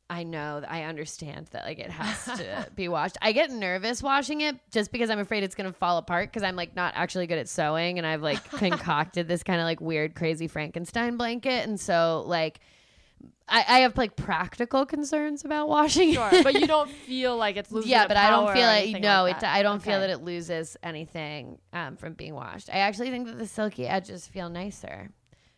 [0.09, 3.17] I know that I understand that like it has to be washed.
[3.21, 6.55] I get nervous washing it just because I'm afraid it's gonna fall apart because I'm
[6.55, 10.15] like not actually good at sewing and I've like concocted this kind of like weird
[10.15, 12.59] crazy Frankenstein blanket and so like
[13.47, 16.43] I, I have like practical concerns about washing Sure, it.
[16.43, 17.91] but you don't feel like it's losing.
[17.91, 19.43] yeah, but I don't feel anything No, like it.
[19.43, 22.69] I don't feel that it loses anything um, from being washed.
[22.69, 25.11] I actually think that the silky edges feel nicer.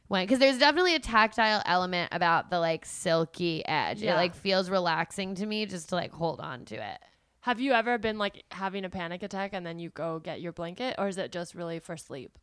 [0.09, 4.01] When because there's definitely a tactile element about the like silky edge.
[4.03, 6.97] It like feels relaxing to me just to like hold on to it.
[7.41, 10.51] Have you ever been like having a panic attack and then you go get your
[10.51, 12.37] blanket, or is it just really for sleep?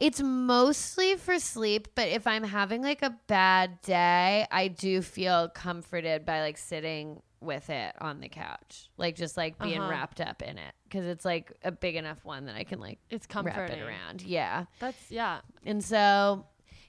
[0.00, 5.48] It's mostly for sleep, but if I'm having like a bad day, I do feel
[5.48, 9.90] comforted by like sitting with it on the couch, like just like being Uh-huh.
[9.90, 10.74] wrapped up in it.
[10.84, 13.78] because it's like a big enough one that I can like It's wrap comforting.
[13.78, 14.22] it around.
[14.22, 15.40] Yeah, That's yeah.
[15.66, 16.46] and so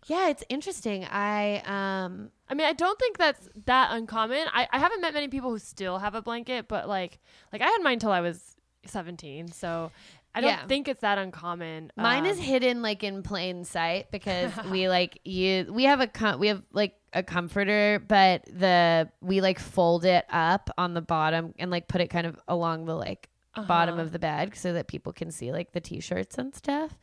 [0.08, 1.06] yeah, it's interesting.
[1.06, 4.46] I um I mean, I don't think that's that uncommon.
[4.54, 7.20] I, I haven't met many people who still have a blanket, but like
[7.52, 9.92] like I had mine till I was 17, so
[10.40, 10.68] I don't Yeah.
[10.68, 11.92] think it's that uncommon.
[11.96, 16.08] Mine is Um, hidden like in plain sight because we like you we have a
[16.08, 21.02] com- we have like a comforter but the we like fold it up on the
[21.02, 23.30] bottom and like put it kind of along the like
[23.68, 24.04] bottom Uh-huh.
[24.04, 26.98] of the bed so that people can see like the t-shirts and stuff.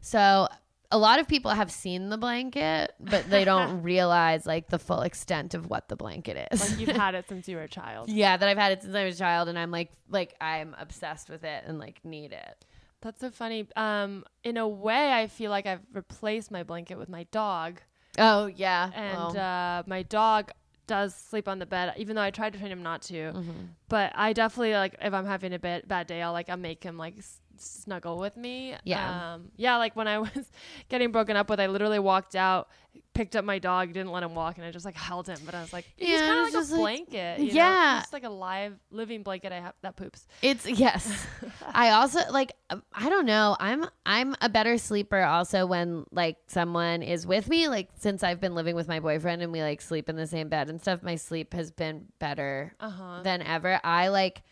[0.00, 0.48] So
[0.90, 5.00] a lot of people have seen the blanket but they don't realize like the full
[5.02, 6.60] extent of what the blanket is.
[6.70, 8.10] like you've had it since you were a child.
[8.10, 10.74] yeah, that I've had it since I was a child and I'm like like I'm
[10.78, 12.66] obsessed with it and like need it.
[13.02, 13.66] That's so funny.
[13.76, 17.80] Um, in a way, I feel like I've replaced my blanket with my dog,
[18.18, 18.90] Oh yeah.
[18.94, 20.50] and Well, uh, my dog
[20.86, 23.32] does sleep on the bed, even though I tried to train him not to.
[23.32, 23.68] mhm.
[23.88, 26.82] But I definitely like if I'm having a bad bad day, I'll like I'll make
[26.82, 28.74] him like s- snuggle with me.
[28.84, 29.34] Yeah.
[29.34, 29.76] um, yeah.
[29.76, 30.50] Like when I was
[30.88, 32.68] getting broken up with, I literally walked out,
[33.14, 35.38] picked up my dog, didn't let him walk, and I just like held him.
[35.44, 37.38] But I was like, he's Yeah, kind of like a like- blanket.
[37.40, 37.46] you?
[37.52, 37.94] Yeah.
[37.94, 40.26] He's just like a live living blanket I have that poops.
[40.42, 41.26] It's yes.
[41.74, 43.56] I also like um, I don't know.
[43.60, 48.40] I'm I'm a better sleeper also when like someone is with me like since I've
[48.40, 51.02] been living with my boyfriend and we like sleep in the same bed and stuff
[51.02, 53.20] my sleep has been better Uh huh.
[53.22, 53.80] than ever.
[53.84, 54.42] I like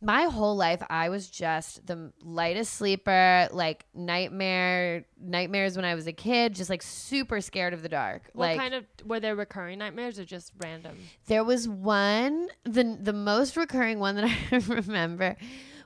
[0.00, 6.06] my whole life I was just the lightest sleeper, like nightmare nightmares when I was
[6.06, 8.30] a kid, just like super scared of the dark.
[8.32, 10.96] What like kind of were there recurring nightmares or just random?
[11.26, 15.36] There was one, the the most recurring one that I remember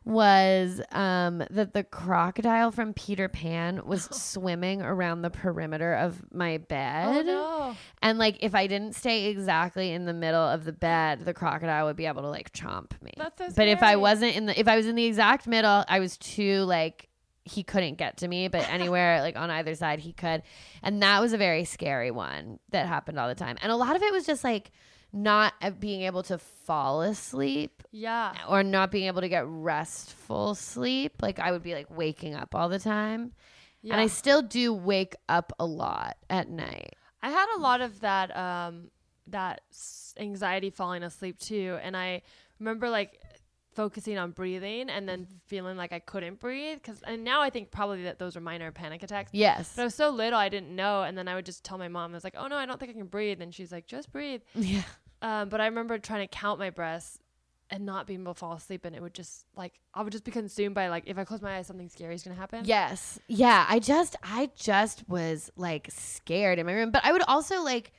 [0.04, 6.58] was um, that the crocodile from Peter Pan was swimming around the perimeter of my
[6.58, 7.16] bed.
[7.16, 7.76] Oh no!
[8.02, 11.86] And like if I didn't stay exactly in the middle of the bed, the crocodile
[11.86, 13.12] would be able to like chomp me.
[13.16, 15.84] That's so but if I wasn't in the if I was in the exact middle,
[15.88, 17.08] I was too like
[17.44, 20.42] he couldn't get to me, but anywhere like on either side he could.
[20.82, 23.56] And that was a very scary one that happened all the time.
[23.62, 24.70] And a lot of it was just like
[25.14, 28.34] not uh, being able to fall asleep Yeah.
[28.48, 31.22] or not being able to get restful sleep.
[31.22, 33.32] Like I would be like waking up all the time.
[33.80, 33.92] yeah.
[33.94, 36.94] And I still do wake up a lot at night.
[37.22, 38.90] I had a lot of that um
[39.28, 39.62] that
[40.18, 42.22] anxiety falling asleep too and I
[42.58, 43.20] remember like
[43.74, 47.70] focusing on breathing and then feeling like I couldn't breathe cuz and now I think
[47.70, 49.30] probably that those were minor panic attacks.
[49.32, 49.72] Yes.
[49.76, 51.88] But I was so little I didn't know and then I would just tell my
[51.88, 53.86] mom I was like, "Oh no, I don't think I can breathe." And she's like,
[53.86, 54.82] "Just breathe." Yeah.
[55.24, 57.18] Um but I remember trying to count my breaths
[57.70, 60.24] and not being able to fall asleep and it would just like I would just
[60.24, 62.64] be consumed by like if I close my eyes something scary is to happen.
[62.64, 63.18] Yes.
[63.26, 63.64] Yeah.
[63.68, 66.90] I just, I just was like scared in my room.
[66.90, 67.92] But I would also like,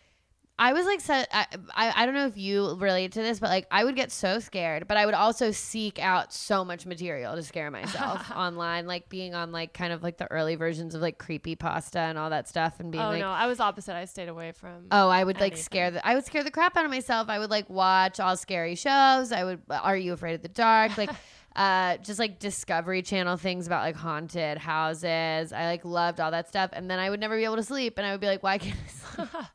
[0.58, 3.50] I was like, so, I, I, I don't know if you relate to this, but
[3.50, 7.36] like, I would get so scared, but I would also seek out so much material
[7.36, 11.02] to scare myself online, like being on like kind of like the early versions of
[11.02, 13.96] like creepy pasta and all that stuff and being Oh like, no, I was opposite.
[13.96, 15.64] I stayed away from Oh, I would like anything.
[15.64, 17.28] scare the I would scare the crap out of myself.
[17.28, 19.34] I would like watch all scary shows.
[19.34, 20.98] I would Are You Afraid of the Dark?
[20.98, 21.10] Like
[21.58, 25.52] uh just like Discovery Channel things about like haunted houses.
[25.52, 27.98] I like loved all that stuff and then I would never be able to sleep
[27.98, 29.30] and I would be like why can't I sleep?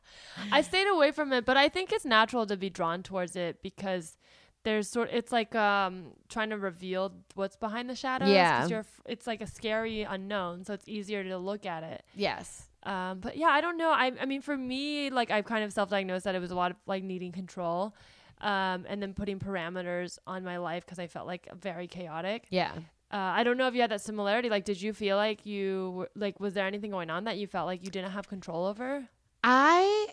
[0.51, 3.61] I stayed away from it, but I think it's natural to be drawn towards it
[3.61, 4.17] because
[4.63, 8.67] there's sort it's like um trying to reveal what's behind the shadows Yeah.
[8.67, 12.69] you're it's like a scary unknown so it's easier to look at it yes.
[12.83, 15.73] um but yeah i don't know i i mean for me like i've kind of
[15.73, 17.95] self-diagnosed that it was a lot of like needing control
[18.41, 22.73] um and then putting parameters on my life because i felt like very chaotic Yeah.
[23.11, 24.47] uh, I don't know if you had that similarity.
[24.49, 27.47] Like, did you feel like you were, like was there anything going on that you
[27.47, 29.07] felt like you didn't have control over?
[29.43, 30.07] I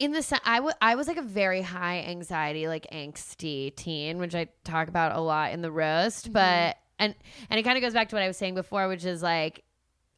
[0.00, 4.48] in the se- I was like a very high anxiety like angsty teen which I
[4.64, 6.32] talk about a lot in the roast mm-hmm.
[6.32, 7.14] but and
[7.48, 9.62] and it kind of goes back to what I was saying before which is like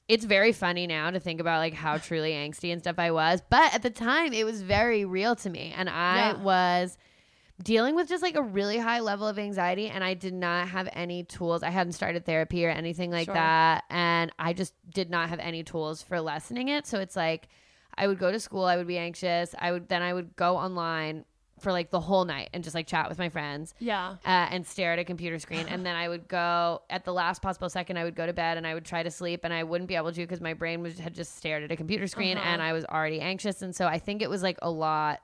[0.09, 3.43] it's very funny now to think about like how truly angsty and stuff I was
[3.51, 6.43] but at the time it was very real to me and I Yeah.
[6.43, 6.97] was
[7.63, 10.89] dealing with just like a really high level of anxiety and I did not have
[10.93, 11.63] any tools.
[11.63, 13.35] I hadn't started therapy or anything like Sure.
[13.35, 16.87] that and I just did not have any tools for lessening it.
[16.87, 17.49] So it's like
[17.97, 19.55] I would go to school, I would be anxious.
[19.59, 21.25] I would then I would go online
[21.61, 23.73] for like the whole night and just like chat with my friends.
[23.79, 24.17] Yeah.
[24.27, 27.41] Uh, and stare at a computer screen and then i would go at the last
[27.41, 29.63] possible second i would go to bed and i would try to sleep and i
[29.63, 32.37] wouldn't be able to because my brain was had just stared at a computer screen
[32.37, 32.49] Uh-huh.
[32.49, 35.21] and i was already anxious and so i think it was like a lot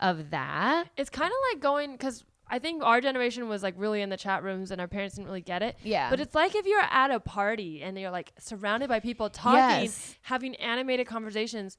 [0.00, 4.00] of that It's kind of like going because I think our generation was like really
[4.02, 5.76] in the chat rooms and our parents didn't really get it.
[5.82, 6.10] Yeah.
[6.10, 9.84] But it's like if you're at a party and you're like surrounded by people talking,
[9.84, 10.16] Yes.
[10.22, 11.76] having animated conversations,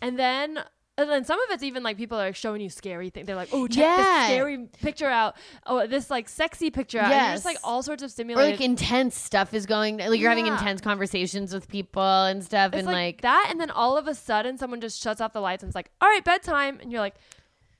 [0.00, 0.58] and then
[0.98, 3.26] And then some of it's even like people are showing you scary things.
[3.26, 3.96] They're like, "Oh, check Yeah.
[3.96, 5.36] this scary picture out.
[5.64, 8.60] Oh, this like sexy picture out." And you're just like all sorts of or like
[8.60, 12.86] intense stuff is going like you're having intense conversations with people and stuff it's and
[12.86, 15.62] like, like, that, and then all of a sudden, someone just shuts off the lights
[15.62, 17.14] and it's like, "All right, bedtime," and you're like,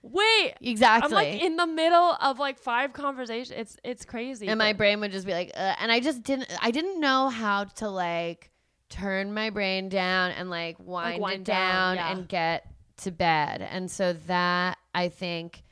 [0.03, 3.53] "Wait." exactly I'm like in the middle of like five conversations.
[3.59, 4.48] It's it's crazy.
[4.48, 7.28] and my brain would just be like uh, and i just didn't i didn't know
[7.28, 8.50] how to like
[8.88, 12.12] turn my brain down and like wind, wind it down, down, yeah.
[12.12, 12.66] and get
[12.98, 15.62] to bed and so that i think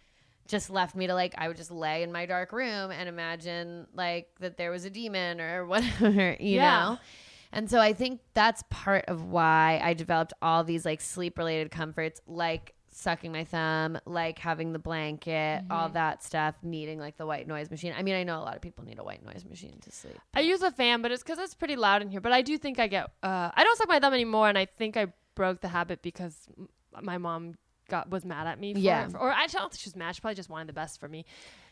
[0.48, 3.86] just left me to like i would just lay in my dark room and imagine
[3.94, 6.80] like that there was a demon or whatever you Yeah.
[6.80, 6.98] know
[7.52, 11.70] and so i think that's part of why i developed all these like sleep related
[11.70, 15.94] comforts like sucking my thumb like having the blanket all Mm-hmm.
[15.94, 18.62] that stuff needing like the white noise machine i mean i know a lot of
[18.62, 21.38] people need a white noise machine to sleep I use a fan, but it's because
[21.38, 22.20] it's pretty loud in here.
[22.20, 23.04] But I do think I get.
[23.22, 26.36] Uh, I don't suck my thumb anymore, and I think I broke the habit because
[26.58, 26.68] m-
[27.02, 27.54] my mom
[27.88, 28.72] got was mad at me.
[28.74, 29.06] For Yeah.
[29.08, 30.14] it, or I don't think she was mad.
[30.14, 31.24] She probably just wanted the best for me.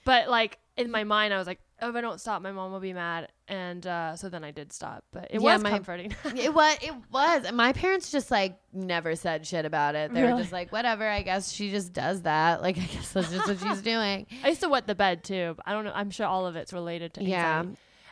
[0.04, 2.80] But like in my mind, I was like, if I don't stop, my mom will
[2.80, 3.28] be mad.
[3.46, 5.04] And uh, so then I did stop.
[5.12, 6.14] But it Yeah, was my- comforting.
[6.36, 10.22] it was it was And my parents just like never said shit about it they
[10.22, 13.48] were just like whatever i guess she just does that like i guess that's just
[13.48, 15.56] what she's doing I used to wet the bed too.
[15.64, 15.92] I don't know.
[15.94, 17.64] I'm sure all of it's related to Yeah.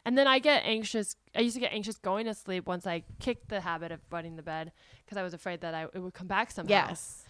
[0.04, 1.16] And then I get anxious.
[1.34, 4.36] I used to get anxious going to sleep once I kicked the habit of wetting
[4.36, 4.70] the bed
[5.04, 6.70] because I was afraid that I it would come back somehow.
[6.70, 7.24] yes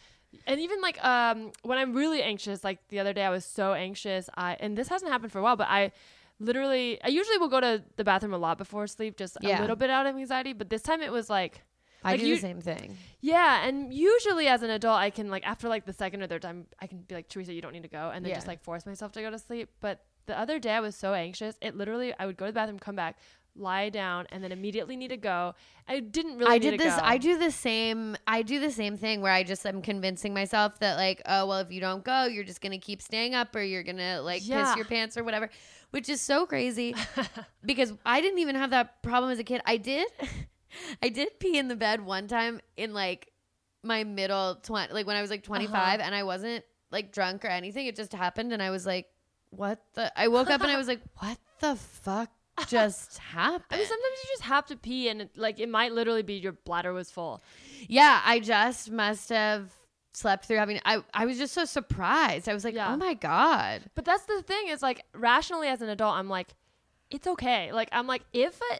[0.47, 3.73] and even like um when i'm really anxious like the other day i was so
[3.73, 5.91] anxious i and this hasn't happened for a while but i
[6.39, 9.77] literally i usually will go to the bathroom a lot before sleep just a little
[9.77, 11.63] bit out of anxiety but this time it was like
[12.05, 15.31] i Like do you- the same thing yeah and usually as an adult i can
[15.31, 17.73] like after like the second or third time i can be like teresa you don't
[17.73, 20.39] need to go and then just like force myself to go to sleep but the
[20.39, 22.97] other day i was so anxious it literally i would go to the bathroom come
[22.97, 23.17] back
[23.59, 25.55] lie down and then immediately need to go
[25.89, 26.95] i didn't really I need did to this.
[26.97, 27.01] go.
[27.03, 28.15] I do the same.
[28.27, 31.61] I do the same thing where I just am convincing myself that like, oh well,
[31.61, 34.65] if you don't go, you're just gonna keep staying up, or you're gonna like Yeah.
[34.65, 35.49] piss your pants or whatever,
[35.91, 36.95] which is so crazy
[37.65, 39.61] because I didn't even have that problem as a kid.
[39.65, 40.07] I did,
[41.03, 43.33] I did pee in the bed one time in like
[43.83, 45.67] my middle twenty, like when I was like uh-huh.
[45.67, 47.87] 25, and I wasn't like drunk or anything.
[47.87, 49.07] It just happened, and I was like,
[49.51, 50.13] what the?
[50.19, 52.31] I woke up and I was like, what the fuck
[52.67, 53.65] just happened?
[53.71, 56.35] I mean, sometimes you just have to pee, and it, like it might literally be
[56.35, 57.43] your bladder was full.
[57.89, 59.73] Yeah, I just must have
[60.17, 62.49] slept through having I I was just so surprised.
[62.49, 62.93] I was like, Yeah.
[62.93, 66.55] "Oh my god." But that's the thing is like rationally as an adult, I'm like,
[67.11, 67.71] it's okay.
[67.73, 68.79] Like I'm like if I,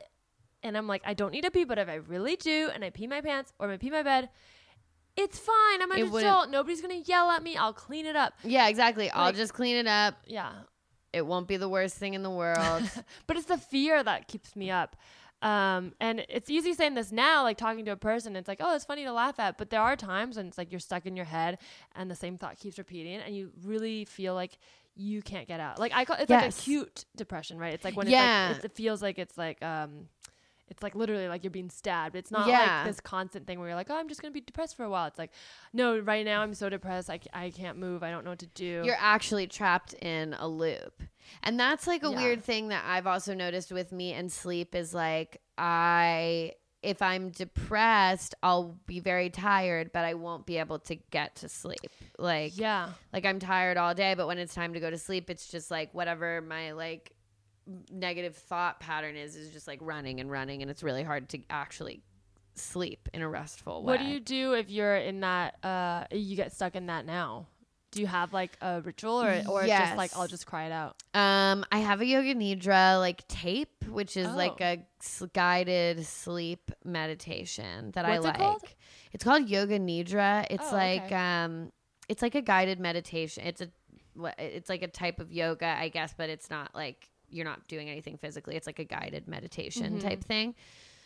[0.63, 2.91] and I'm like I don't need to pee, but if I really do, and I
[2.91, 4.31] pee my pants or I pee my bed,
[5.15, 5.83] it's fine.
[5.83, 6.49] I'm an It adult.
[6.49, 7.55] Nobody's gonna yell at me.
[7.57, 8.33] I'll clean it up.
[8.43, 9.11] Yeah, exactly.
[9.11, 10.15] I'll just clean it up.
[10.27, 10.53] Yeah,
[11.13, 12.91] It won't be the worst thing in the world.
[13.27, 14.97] but it's the fear that keeps me up.
[15.47, 18.35] Um, and it's easy saying this now, like talking to a person.
[18.35, 20.73] It's like, oh, it's funny to laugh at, but there are times when it's like
[20.73, 21.59] you're stuck in your head,
[21.95, 24.59] and the same thought keeps repeating, and you really feel like
[24.97, 25.79] you can't get out.
[25.79, 26.59] Like I call it's like Yes.
[26.61, 27.75] acute depression, right?
[27.75, 28.49] It's like when Yeah.
[28.51, 30.09] it's like, it feels like it's like um,
[30.69, 32.17] it's like literally like you're being stabbed.
[32.17, 32.79] It's not Yeah.
[32.79, 34.91] like this constant thing where you're like, oh, I'm just gonna be depressed for a
[34.91, 35.07] while.
[35.07, 35.31] It's like,
[35.73, 38.41] no, right now I'm so depressed, I, c- I can't move, I don't know what
[38.41, 38.83] to do.
[38.85, 41.03] You're actually trapped in a loop.
[41.43, 42.17] And that's like a Yeah.
[42.17, 46.53] weird thing that I've also noticed with me and sleep is like I
[46.83, 51.49] if I'm depressed, I'll be very tired, but I won't be able to get to
[51.49, 51.81] sleep.
[52.19, 52.91] Like yeah.
[53.13, 55.69] like I'm tired all day, but when it's time to go to sleep, it's just
[55.71, 57.13] like whatever my like
[57.91, 61.41] negative thought pattern is is just like running and running and it's really hard to
[61.51, 62.01] actually
[62.55, 63.93] sleep in a restful way.
[63.93, 65.63] What do you do if you're in that?
[65.65, 67.47] Uh, you get stuck in that now.
[67.93, 70.73] Do you have like a ritual, or or it's just like I'll just cry it
[70.73, 70.97] out?
[71.15, 74.85] Um I have a yoga nidra like tape which is like a
[75.33, 78.39] guided sleep meditation that I What's it like.
[78.39, 78.63] called?
[79.13, 80.47] It's called yoga nidra.
[80.51, 81.15] It's Oh, like okay.
[81.15, 81.73] um
[82.09, 83.45] it's like a guided meditation.
[83.47, 83.69] It's a
[84.39, 87.89] it's like a type of yoga, I guess, but it's not like you're not doing
[87.89, 88.57] anything physically.
[88.57, 90.09] It's like a guided meditation Mm-hmm.
[90.09, 90.55] type thing.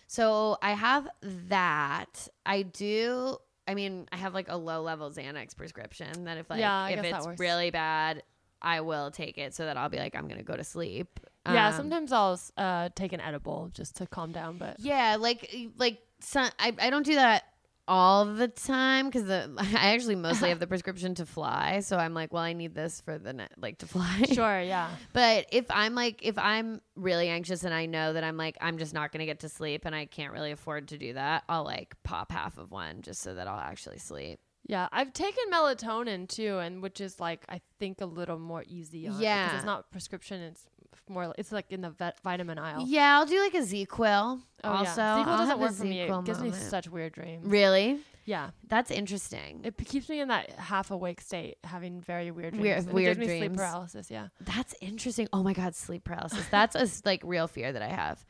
[0.06, 1.08] So I have
[1.48, 2.28] that.
[2.44, 3.36] I do.
[3.68, 7.04] I mean, I have like a low level Xanax prescription that if like Yeah, if
[7.04, 8.22] it's really bad,
[8.60, 11.20] I will take it so that I'll be like I'm gonna go to sleep.
[11.46, 15.54] yeah, Um, sometimes I'll uh, take an edible just to calm down, but Yeah, like
[15.78, 17.44] like some, I I don't do that
[17.90, 19.28] all the time because
[19.58, 23.00] I actually mostly have the prescription to fly, so I'm like, well, I need this
[23.00, 24.22] for the ne- like to fly.
[24.32, 28.36] sure, yeah, But if I'm like, if I'm really anxious and I know that I'm
[28.36, 30.98] like, I'm just not going to get to sleep and I can't really afford to
[30.98, 34.38] do that, I'll like pop half of one just so that I'll actually sleep.
[34.68, 34.88] yeah.
[34.92, 39.08] I've taken melatonin too, and which is like I think a little more easy.
[39.08, 39.56] On it, Yeah.
[39.56, 40.64] it's not prescription; it's
[41.08, 41.34] more.
[41.38, 42.84] It's like in the vet, vitamin aisle.
[42.86, 44.40] Yeah, I'll do like a ZzzQuil.
[44.64, 45.24] Oh, also, yeah.
[45.24, 46.00] ZzzQuil I'll doesn't work for me.
[46.00, 47.46] It gives me such weird dreams.
[47.46, 47.98] Really?
[48.26, 49.62] Yeah, That's interesting.
[49.64, 52.62] it p- keeps me in that half awake state, having very weird dreams.
[52.62, 53.40] Weird- and weird it gives me dreams.
[53.54, 54.10] sleep paralysis.
[54.10, 54.28] Yeah.
[54.42, 55.26] That's interesting.
[55.32, 56.44] Oh my god, sleep paralysis.
[56.50, 58.24] That's a like real fear that I have.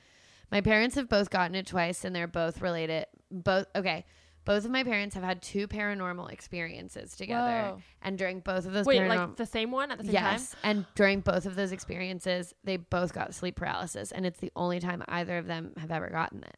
[0.50, 3.06] My parents have both gotten it twice and they're both related.
[3.30, 4.06] Both okay.
[4.51, 7.76] Both of my parents have had two paranormal experiences together.
[7.76, 7.82] Whoa.
[8.03, 10.22] And during both of those Wait, paranormal like the same one at the same Yes.
[10.24, 10.32] time?
[10.32, 10.57] Yes.
[10.64, 14.80] And during both of those experiences, they both got sleep paralysis and it's the only
[14.80, 16.57] time either of them have ever gotten it.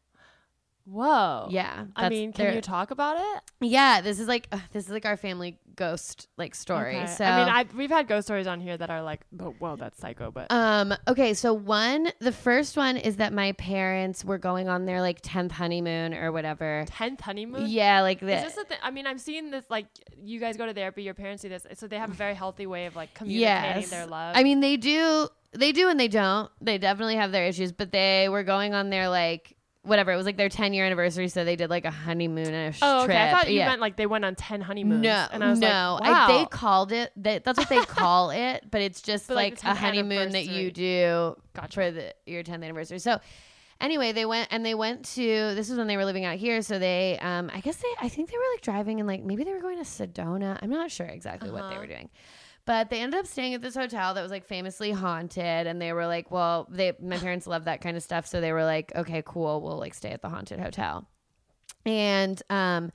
[0.85, 1.47] Whoa.
[1.49, 1.85] Yeah.
[1.95, 3.43] I mean, can you talk about it?
[3.61, 6.97] Yeah, this is like ugh, this is like our family ghost like story.
[6.97, 7.07] Okay.
[7.07, 9.75] So I mean, I we've had ghost stories on here that are like, but whoa,
[9.77, 10.29] that's psycho.
[10.29, 14.85] But Um, okay, so one the first one is that my parents were going on
[14.85, 16.83] their like 10th honeymoon or whatever.
[16.87, 17.67] tenth honeymoon.
[17.69, 18.55] Yeah, like Is this.
[18.55, 18.85] this the?
[18.85, 19.87] I mean, I'm seeing this like
[20.21, 22.65] you guys go to therapy, your parents do this, so they have a very healthy
[22.67, 23.89] way of like communicating Yes.
[23.89, 24.35] their love.
[24.35, 26.51] I mean, they do they do and they don't.
[26.61, 29.52] They definitely have their issues, but they were going on their like
[29.83, 30.11] whatever.
[30.11, 33.05] It was like their 10 year anniversary, so they did like a honeymoonish oh, okay.
[33.05, 33.17] trip.
[33.17, 33.69] I thought you yeah.
[33.69, 35.03] meant like they went on ten honeymoons.
[35.03, 35.99] no, and I was no.
[36.01, 36.27] like, wow.
[36.29, 37.11] I, they called it.
[37.15, 40.45] They, that's what they call it, but it's just But, like, like, a honeymoon that
[40.47, 41.73] you do Gotcha.
[41.73, 42.99] for the your 10th anniversary.
[42.99, 43.19] So
[43.81, 45.23] anyway, they went and they went to
[45.55, 46.61] this is when they were living out here.
[46.61, 49.43] So they, um, I guess they, I think they were like driving and like maybe
[49.43, 50.57] they were going to Sedona.
[50.61, 51.79] I'm not sure exactly what they Uh-huh.
[51.81, 52.09] were doing.
[52.65, 55.91] But they ended up staying at this hotel that was like famously haunted, and they
[55.91, 58.91] were like, "Well, they my parents love that kind of stuff, so they were like,
[58.95, 61.05] okay, cool, we'll like stay at the haunted hotel."
[61.85, 62.91] And um,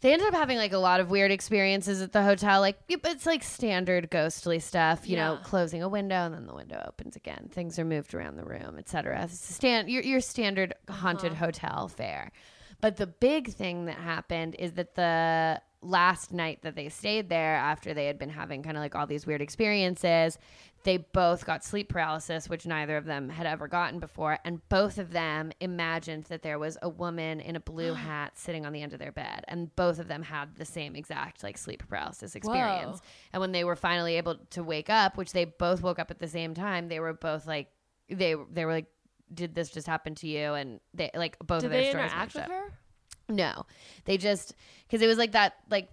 [0.00, 2.60] they ended up having like a lot of weird experiences at the hotel.
[2.60, 6.82] Like it's like standard ghostly stuff, you know, closing a window and then the window
[6.88, 7.48] opens again.
[7.52, 9.28] Things are moved around the room, etc.
[9.28, 11.46] Stand your your standard haunted Uh-huh.
[11.46, 12.32] hotel fare.
[12.80, 17.54] But the big thing that happened is that the last night that they stayed there
[17.54, 20.38] after they had been having kind of like all these weird experiences,
[20.84, 24.38] they both got sleep paralysis, which neither of them had ever gotten before.
[24.44, 28.66] And both of them imagined that there was a woman in a blue hat sitting
[28.66, 29.44] on the end of their bed.
[29.48, 32.98] And both of them had the same exact like sleep paralysis experience.
[32.98, 33.06] Whoa.
[33.34, 36.18] And when they were finally able to wake up, which they both woke up at
[36.18, 37.68] the same time, they were both like,
[38.08, 38.86] they, they were like,
[39.32, 40.54] did this just happen to you?
[40.54, 42.50] And they like both Did of their they stories interact with up.
[42.50, 42.78] her?
[43.28, 43.66] No,
[44.04, 44.54] they just
[44.86, 45.88] because it was like that like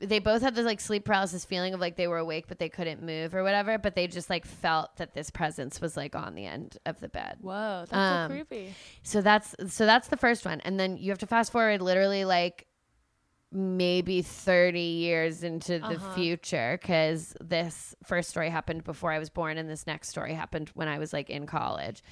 [0.00, 2.68] they both had this like sleep paralysis feeling of like they were awake but they
[2.68, 3.78] couldn't move or whatever.
[3.78, 7.08] But they just like felt that this presence was like on the end of the
[7.08, 7.38] bed.
[7.40, 8.74] Whoa, that's Um, so creepy.
[9.02, 12.24] So that's so that's the first one, and then you have to fast forward literally
[12.24, 12.66] like
[13.56, 16.14] maybe 30 years into the Uh-huh.
[16.14, 20.70] future because this first story happened before I was born and this next story happened
[20.74, 22.02] when I was like in college.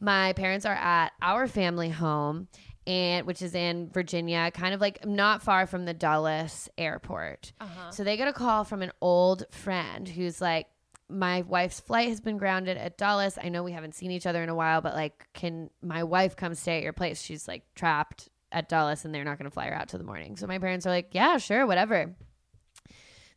[0.00, 2.48] My parents are at our family home
[2.86, 7.52] and which is in Virginia, kind of like not far from the Dulles airport.
[7.60, 7.90] Uh-huh.
[7.90, 10.66] So they get a call from an old friend who's like
[11.08, 13.38] my wife's flight has been grounded at Dulles.
[13.42, 16.36] I know we haven't seen each other in a while, but like, can my wife
[16.36, 17.20] come stay at your place?
[17.20, 20.04] She's like trapped at Dulles and they're not going to fly her out till the
[20.04, 20.36] morning.
[20.36, 22.14] So my parents are like, yeah, sure, whatever.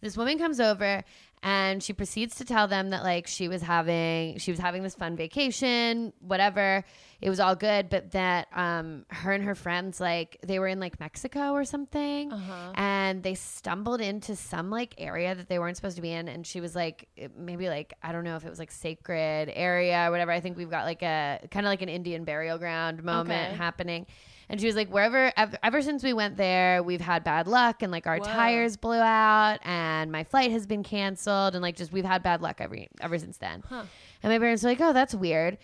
[0.01, 1.03] This woman comes over
[1.45, 4.95] and she proceeds to tell them that like she was having she was having this
[4.95, 6.83] fun vacation, whatever.
[7.21, 10.79] It was all good, but that um her and her friends like they were in
[10.79, 12.71] like Mexico or something Uh-huh.
[12.75, 16.45] and they stumbled into some like area that they weren't supposed to be in and
[16.47, 20.11] she was like maybe like i don't know if it was like sacred area or
[20.11, 23.49] whatever i think we've got like a kind of like an indian burial ground moment
[23.51, 23.55] Okay.
[23.57, 24.05] happening
[24.49, 27.81] and she was like wherever ever, ever since we went there we've had bad luck
[27.83, 28.25] and like our Whoa.
[28.25, 32.41] tires blew out and my flight has been canceled and like just we've had bad
[32.41, 33.83] luck every ever since then Huh.
[34.23, 35.57] and my parents were like, oh, that's weird.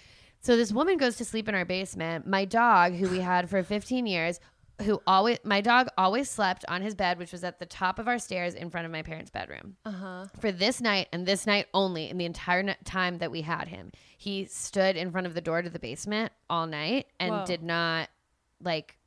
[0.44, 2.26] So this woman goes to sleep in our basement.
[2.26, 4.40] My dog, who we had for 15 years,
[4.82, 8.08] who always, my dog always slept on his bed, which was at the top of
[8.08, 9.76] our stairs in front of my parents' bedroom.
[9.86, 10.26] Uh-huh.
[10.40, 13.68] For this night and this night only, in the entire n- time that we had
[13.68, 17.46] him, he stood in front of the door to the basement all night and Whoa.
[17.46, 18.10] did not
[18.64, 18.98] like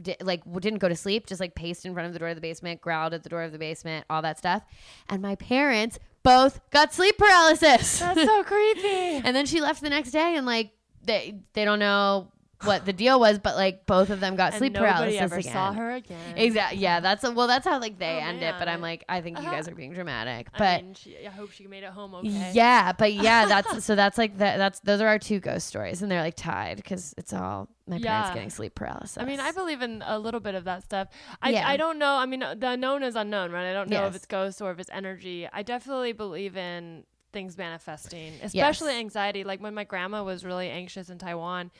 [0.00, 2.34] di- like didn't go to sleep, just like paced in front of the door of
[2.34, 4.62] the basement, growled at the door of the basement, all that stuff.
[5.08, 7.98] And my parents both got sleep paralysis.
[7.98, 9.20] That's so creepy.
[9.24, 10.72] and then she left the next day, and like
[11.04, 12.30] they they don't know
[12.64, 15.52] what the deal was, but like both of them got and sleep paralysis ever again.
[15.52, 16.36] saw her again.
[16.36, 16.78] Exactly.
[16.78, 17.46] Yeah, that's a, well.
[17.46, 18.54] That's how like they Oh, end it.
[18.58, 19.54] But I'm like, I think you Uh-huh.
[19.56, 20.48] guys are being dramatic.
[20.54, 22.52] I But mean, she, I hope she made it home okay.
[22.54, 24.56] yeah, but yeah, that's so that's like that.
[24.56, 27.98] That's those are our two ghost stories, and they're like tied because it's all my
[27.98, 29.18] parents getting sleep paralysis.
[29.18, 31.08] I mean, I believe in a little bit of that stuff.
[31.42, 31.68] I, Yeah.
[31.68, 32.14] I don't know.
[32.14, 33.68] I mean, the unknown is unknown, right?
[33.68, 35.48] I don't know if it's ghosts or if it's energy.
[35.52, 38.98] I definitely believe in things manifesting, especially Yes.
[39.00, 39.42] anxiety.
[39.42, 41.70] Like when my grandma was really anxious in Taiwan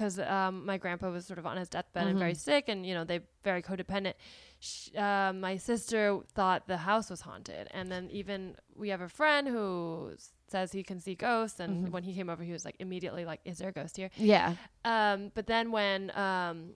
[0.00, 2.94] because um, my grandpa was sort of on his deathbed and very sick, and you
[2.94, 4.14] know they very codependent.
[4.58, 9.10] Sh uh, my sister thought the house was haunted, and then even we have a
[9.10, 10.12] friend who
[10.48, 13.40] says he can see ghosts, and when he came over, he was like immediately like,
[13.44, 14.54] "Is there a ghost here?" Yeah.
[14.86, 16.70] Um, but then when um,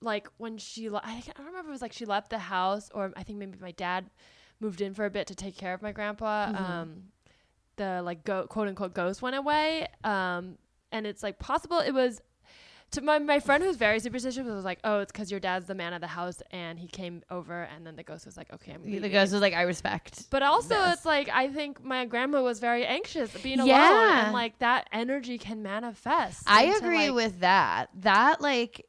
[0.00, 2.40] like when she, le- I, I don't remember if it was like she left the
[2.40, 4.10] house, or I think maybe my dad
[4.58, 6.52] moved in for a bit to take care of my grandpa.
[6.52, 7.12] Um,
[7.76, 9.86] the like go quote unquote ghost went away.
[10.02, 10.58] Um,
[10.90, 12.20] and it's like possible it was.
[12.92, 15.74] To my, my friend who's very superstitious was like, oh, it's because your dad's the
[15.74, 18.72] man of the house and he came over and then the ghost was like, okay,
[18.72, 20.30] I'm The ghost was like, I respect.
[20.30, 20.94] But also, this.
[20.94, 25.36] it's like I think my grandma was very anxious being alone, and like that energy
[25.36, 26.44] can manifest.
[26.46, 27.90] I agree like- with that.
[28.00, 28.86] That like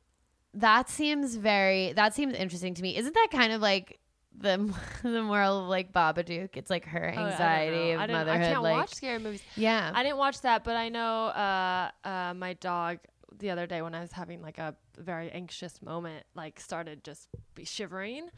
[0.53, 2.95] that seems very that seems interesting to me.
[2.97, 3.99] Isn't that kind of like
[4.39, 4.73] the
[5.03, 6.55] the moral of like Babadook?
[6.55, 8.03] It's like her Oh, anxiety know.
[8.03, 8.41] of motherhood.
[8.41, 9.41] I can't like watch scary movies.
[9.55, 12.99] yeah, I didn't watch that, but I know uh, uh, my dog
[13.37, 17.27] the other day when I was having like a very anxious moment, like started just
[17.55, 18.29] be shivering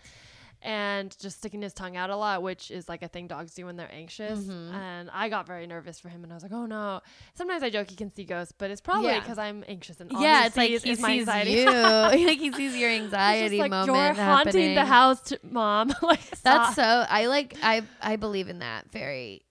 [0.62, 3.66] and just sticking his tongue out a lot, which is like a thing dogs do
[3.66, 4.40] when they're anxious.
[4.40, 4.76] Mm-hmm.
[4.76, 7.02] And I got very nervous for him, and I was like, "Oh no!"
[7.34, 9.20] Sometimes I joke he can see ghosts, but it's probably Yeah.
[9.22, 10.46] because I'm anxious and yeah.
[10.48, 11.52] It's like he sees anxiety.
[11.52, 15.94] you, like he sees your anxiety just like moment you're haunting the house, to, mom.
[16.02, 16.84] like That's so.
[16.84, 17.56] I like.
[17.64, 19.44] I I believe in that very.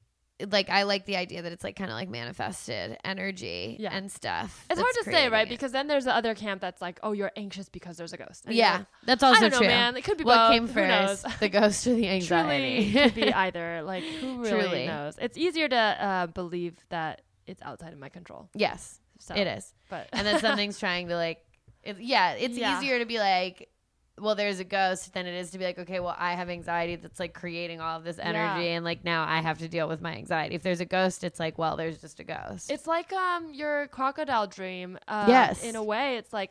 [0.52, 3.90] Like I like the idea that it's like kind of like manifested energy Yeah.
[3.92, 4.64] and stuff.
[4.70, 5.46] It's hard to say, right?
[5.46, 5.50] it.
[5.50, 8.44] Because then there's the other camp that's like, "Oh, you're anxious because there's a ghost."
[8.46, 9.66] And yeah, like, that's also I don't know, true.
[9.66, 9.96] man.
[9.96, 10.52] It could be what both.
[10.52, 11.34] came Who first, knows?
[11.40, 12.92] the ghost or the anxiety?
[12.92, 13.82] Truly could be either.
[13.82, 14.86] Like who really Truly.
[14.86, 15.14] knows?
[15.20, 18.48] It's easier to uh, believe that it's outside of my control.
[18.54, 19.74] yes, So it is.
[19.88, 21.38] But and then something's trying to like
[21.82, 22.78] it, yeah it's Yeah.
[22.78, 23.70] easier to be like
[24.20, 26.96] well there's a ghost than it is to be like okay well i have anxiety
[26.96, 28.76] that's like creating all of this energy Yeah.
[28.76, 31.38] and like now i have to deal with my anxiety if there's a ghost it's
[31.40, 34.98] like well there's just a ghost it's like um your crocodile dream.
[35.08, 35.62] Uh, Yes.
[35.64, 36.50] In a way, it's like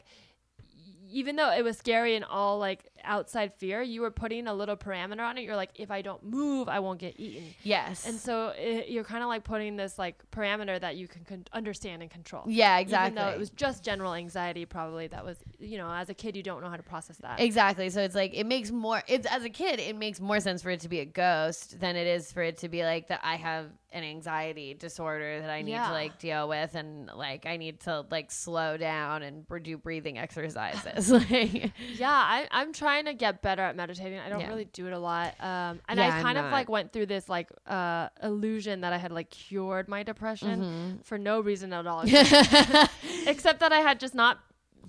[1.09, 4.77] even though it was scary and all like outside fear, you were putting a little
[4.77, 5.41] parameter on it.
[5.41, 7.55] You're like, if I don't move, I won't get eaten.
[7.63, 11.23] yes And so it, you're kind of like putting this like parameter that you can
[11.23, 12.43] con- understand and control.
[12.47, 13.13] yeah exactly.
[13.13, 16.35] Even though it was just general anxiety, probably that was, you know, as a kid,
[16.35, 17.39] you don't know how to process that.
[17.39, 17.89] Exactly.
[17.89, 20.69] So it's like it makes more it's as a kid, it makes more sense for
[20.69, 23.35] it to be a ghost than it is for it to be like that I
[23.37, 25.87] have an anxiety disorder that I need Yeah.
[25.87, 30.17] to like deal with and like I need to like slow down and do breathing
[30.17, 31.09] exercises.
[31.31, 34.19] like Yeah, I, I'm trying to get better at meditating.
[34.19, 34.49] I don't Yeah.
[34.49, 35.35] really do it a lot.
[35.39, 36.51] Um, and Yeah, I I'm kind of not.
[36.51, 41.01] like went through this like uh, illusion that I had like cured my depression Mm-hmm.
[41.03, 42.01] for no reason at all,
[43.25, 44.39] except that I had just not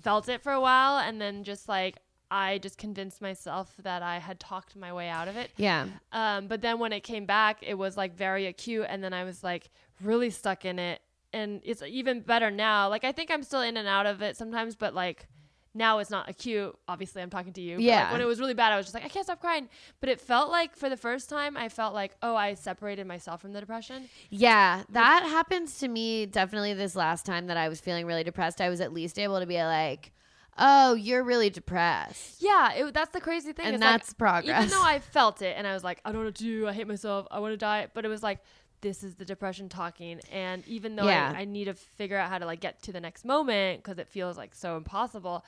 [0.01, 1.97] felt it for a while, and then just like
[2.31, 5.51] I just convinced myself that I had talked my way out of it.
[5.57, 5.87] yeah.
[6.11, 9.23] Um, but then when it came back, it was like very acute, and then I
[9.23, 9.69] was like
[10.01, 11.01] really stuck in it.
[11.33, 12.89] And it's even better now.
[12.89, 15.27] Like I think I'm still in and out of it sometimes, but like
[15.75, 16.75] now it's not acute.
[16.87, 17.75] Obviously, I'm talking to you.
[17.75, 18.11] but, like, Yeah.
[18.11, 19.69] when it was really bad, I was just like, I can't stop crying.
[19.99, 23.41] But it felt like for the first time, I felt like, oh, I separated myself
[23.41, 24.09] from the depression.
[24.31, 28.61] Yeah, that happens to me definitely this last time that I was feeling really depressed.
[28.61, 30.11] I was at least able to be like,
[30.59, 33.65] "Oh, you're really depressed." Yeah, it, that's the crazy thing.
[33.65, 34.57] And is, like, that's progress.
[34.65, 36.67] Even though I felt it and I was like, I don't know what to do.
[36.67, 37.27] I hate myself.
[37.31, 37.87] I want to die.
[37.93, 38.39] But it was like,
[38.81, 40.19] this is the depression talking.
[40.31, 41.33] And even though Yeah.
[41.35, 43.97] I, I need to figure out how to like get to the next moment because
[43.99, 45.43] it feels like so impossible,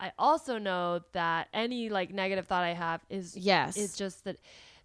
[0.00, 3.76] I also know that any like negative thought I have is Yes.
[3.76, 4.36] is just that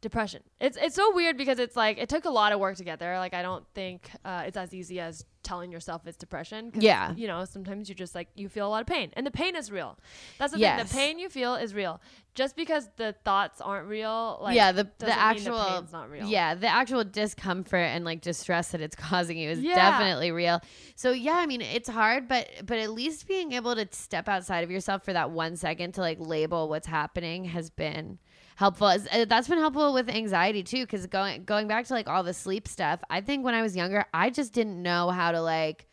[0.02, 0.44] depression.
[0.60, 3.00] It's it's so weird because it's like it took a lot of work to get
[3.00, 3.18] there.
[3.20, 6.72] Like I don't think uh, it's as easy as telling yourself it's depression.
[6.76, 7.14] Yeah.
[7.16, 9.56] you know sometimes you just like you feel a lot of pain, and the pain
[9.56, 9.98] is real.
[10.40, 10.78] That's the Yes.
[10.78, 10.88] thing.
[10.88, 12.02] The pain you feel is real.
[12.36, 16.28] Just because the thoughts aren't real, like yeah, the the actual the not real.
[16.28, 19.76] yeah, the actual discomfort and like distress that it's causing you is Yeah.
[19.76, 20.62] definitely real.
[20.96, 24.64] So yeah, I mean, it's hard, but but at least being able to step outside
[24.64, 28.20] of yourself for that one second to like label what's happening has been
[28.58, 28.88] helpful.
[28.88, 32.34] Uh, That's been helpful with anxiety too, because going going back to like all the
[32.34, 33.00] sleep stuff.
[33.10, 35.88] I think when I was younger, I just didn't know how to like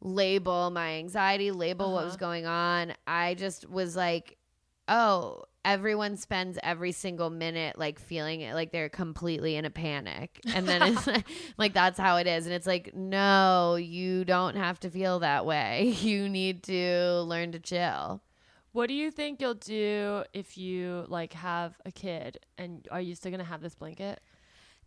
[0.00, 2.94] label my anxiety, label what was going on.
[3.06, 4.38] I just was like,
[4.88, 10.40] oh, everyone spends every single minute like feeling it like they're completely in a panic.
[10.54, 11.26] And then it's like,
[11.58, 12.46] like that's how it is.
[12.46, 15.94] And it's like, no, you don't have to feel that way.
[16.10, 18.22] You need to learn to chill.
[18.72, 22.38] What do you think you'll do if you like have a kid?
[22.56, 24.20] And are you still gonna have this blanket?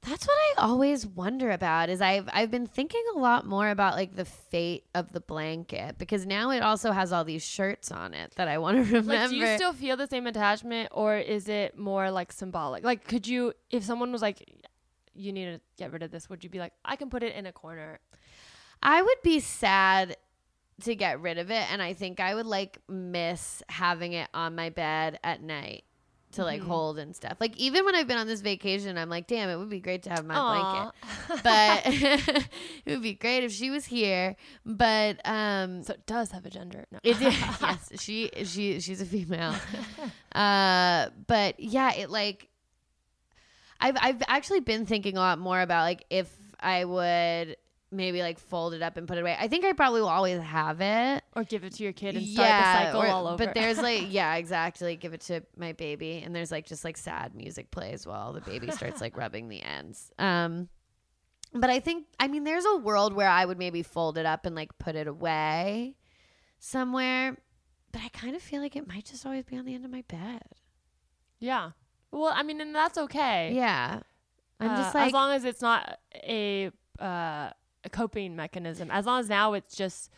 [0.02, 3.96] That's what I always wonder about is I've I've been thinking a lot more about
[3.96, 8.14] like the fate of the blanket because now it also has all these shirts on
[8.14, 9.14] it that I want to remember.
[9.14, 12.84] Like, do you still feel the same attachment, or is it more like symbolic?
[12.84, 14.44] Like, could you, if someone was like,
[15.14, 17.34] "You need to get rid of this," would you be like, "I can put it
[17.34, 18.00] in a corner"?
[18.82, 20.18] I would be sad
[20.84, 24.56] to get rid of it and I think I would like miss having it on
[24.56, 25.84] my bed at night
[26.34, 27.38] to like hold and stuff.
[27.40, 30.04] Like even when I've been on this vacation, I'm like, damn, it would be great
[30.04, 31.44] to have my blanket.
[31.44, 31.82] But
[32.86, 34.36] it would be great if she was here.
[34.66, 36.86] But um so it does have a gender.
[36.92, 37.00] No.
[37.04, 39.56] it did yes, she she she's a female.
[40.34, 42.50] Uh but yeah, it like
[43.80, 47.58] I've I've actually been thinking a lot more about like if I would
[47.94, 49.36] maybe like fold it up and put it away.
[49.40, 51.24] I think I probably will always have it.
[51.36, 53.46] or give it to your kid and start the cycle or- all over.
[53.46, 54.96] But there's like, yeah, exactly.
[54.96, 58.42] Give it to my baby, and there's like just like sad music plays while the
[58.42, 60.12] baby starts like rubbing the ends.
[60.20, 60.70] Um,
[61.54, 64.46] but I think, I mean, there's a world where I would maybe fold it up
[64.46, 65.96] and like put it away
[66.60, 67.38] somewhere.
[67.92, 69.92] But I kind of feel like it might just always be on the end of
[69.92, 70.42] my bed.
[71.40, 71.72] yeah.
[72.12, 73.54] Well, I mean, and that's okay.
[73.56, 74.00] Yeah,
[74.60, 76.70] I'm Uh, just like, as long as it's not a
[77.00, 77.50] uh,
[77.86, 78.90] a coping mechanism.
[78.92, 80.10] As long as now it's just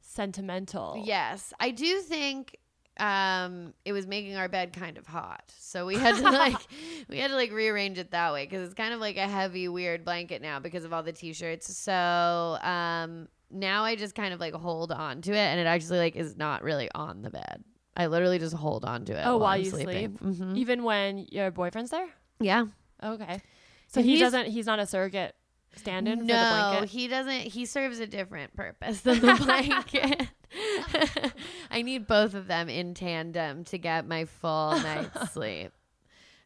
[0.00, 1.02] sentimental.
[1.04, 2.58] Yes, I do think
[3.00, 6.54] um it was making our bed kind of hot so we had to like
[7.08, 9.66] we had to like rearrange it that way because it's kind of like a heavy
[9.66, 14.40] weird blanket now because of all the t-shirts so um now i just kind of
[14.40, 17.64] like hold on to it and it actually like is not really on the bed
[17.96, 20.18] i literally just hold on to it Oh, while I'm you sleeping.
[20.18, 20.36] sleep?
[20.36, 20.58] Mhm.
[20.58, 22.08] Even when your boyfriend's there.
[22.40, 22.66] yeah
[23.02, 23.40] Okay.
[23.88, 24.46] So And he doesn't.
[24.48, 25.34] He's not a surrogate
[25.76, 26.88] stand-in for the no blanket.
[26.90, 30.28] he doesn't he serves a different purpose than the blanket
[31.70, 35.70] i need both of them in tandem to get my full night's sleep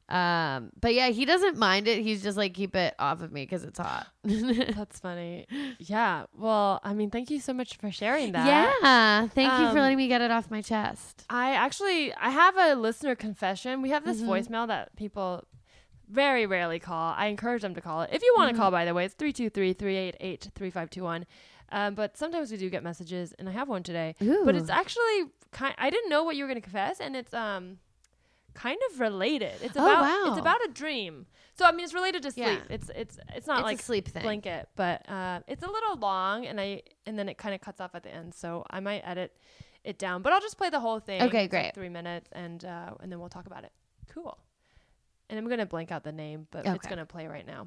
[0.08, 3.42] um but yeah he doesn't mind it he's just like keep it off of me
[3.42, 5.46] because it's hot That's funny.
[5.78, 6.24] Yeah.
[6.36, 8.46] Well, I mean, thank you so much for sharing that.
[8.46, 12.30] yeah thank you for Um, letting me get it off my chest I actually I
[12.30, 13.82] have a listener confession.
[13.82, 14.30] We have this Mm-hmm.
[14.30, 15.42] voicemail that people
[16.08, 17.14] very rarely call.
[17.16, 18.10] I encourage them to call it.
[18.12, 18.62] If you want to Mm-hmm.
[18.62, 21.24] call by the way, it's 323-388-3521.
[21.72, 24.14] Um, but sometimes we do get messages and I have one today.
[24.44, 27.34] But it's actually kind I didn't know what you were going to confess and it's
[27.34, 27.78] um
[28.54, 29.52] kind of related.
[29.62, 30.24] It's Oh, about wow.
[30.28, 31.26] it's about a dream.
[31.58, 32.46] So I mean it's related to sleep.
[32.46, 32.58] Yeah.
[32.70, 34.22] It's it's it's not It's a like sleep thing.
[34.22, 37.80] blanket, but uh, it's a little long and I and then it kind of cuts
[37.80, 38.32] off at the end.
[38.34, 39.34] So I might edit
[39.82, 41.22] it down, but I'll just play the whole thing.
[41.22, 41.74] Okay, It's like great.
[41.74, 43.70] three minutes, and uh, and then we'll talk about it.
[44.12, 44.36] Cool.
[45.28, 47.66] And I'm gonna blank out the name, but it's gonna play right now.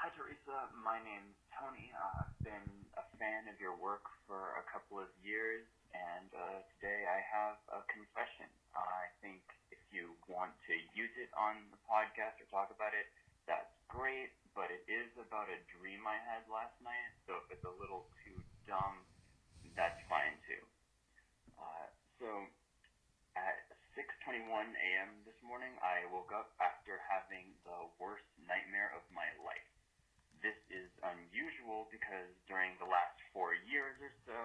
[0.00, 0.72] Hi, Teresa.
[0.80, 1.92] My name's Tony.
[1.92, 6.64] Uh, I've been a fan of your work for a couple of years, and uh,
[6.80, 8.48] today I have a confession.
[8.72, 13.04] I think if you want to use it on the podcast or talk about it,
[13.44, 17.66] that's great, but it is about a dream I had last night, so if it's
[17.68, 19.04] a little too dumb,
[19.76, 20.64] that's fine too.
[21.60, 21.86] Uh,
[22.16, 22.28] so,
[23.36, 23.69] at
[24.00, 25.12] 6:21 a.m.
[25.28, 29.68] this morning, I woke up after having the worst nightmare of my life.
[30.40, 34.40] This is unusual because during the last four years or so,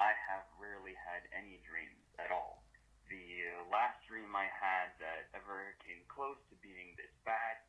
[0.00, 2.64] I have rarely had any dreams at all.
[3.12, 7.60] The last dream I had that ever came close to being this bad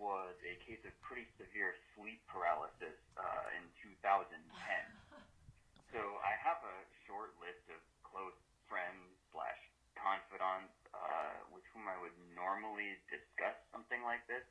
[0.00, 4.40] was a case of pretty severe sleep paralysis uh, in 2010.
[5.92, 6.78] So I have a
[7.08, 8.36] short list of close
[8.68, 9.56] friends slash
[9.98, 10.77] confidants
[11.08, 14.44] uh, with whom I would normally discuss something like this,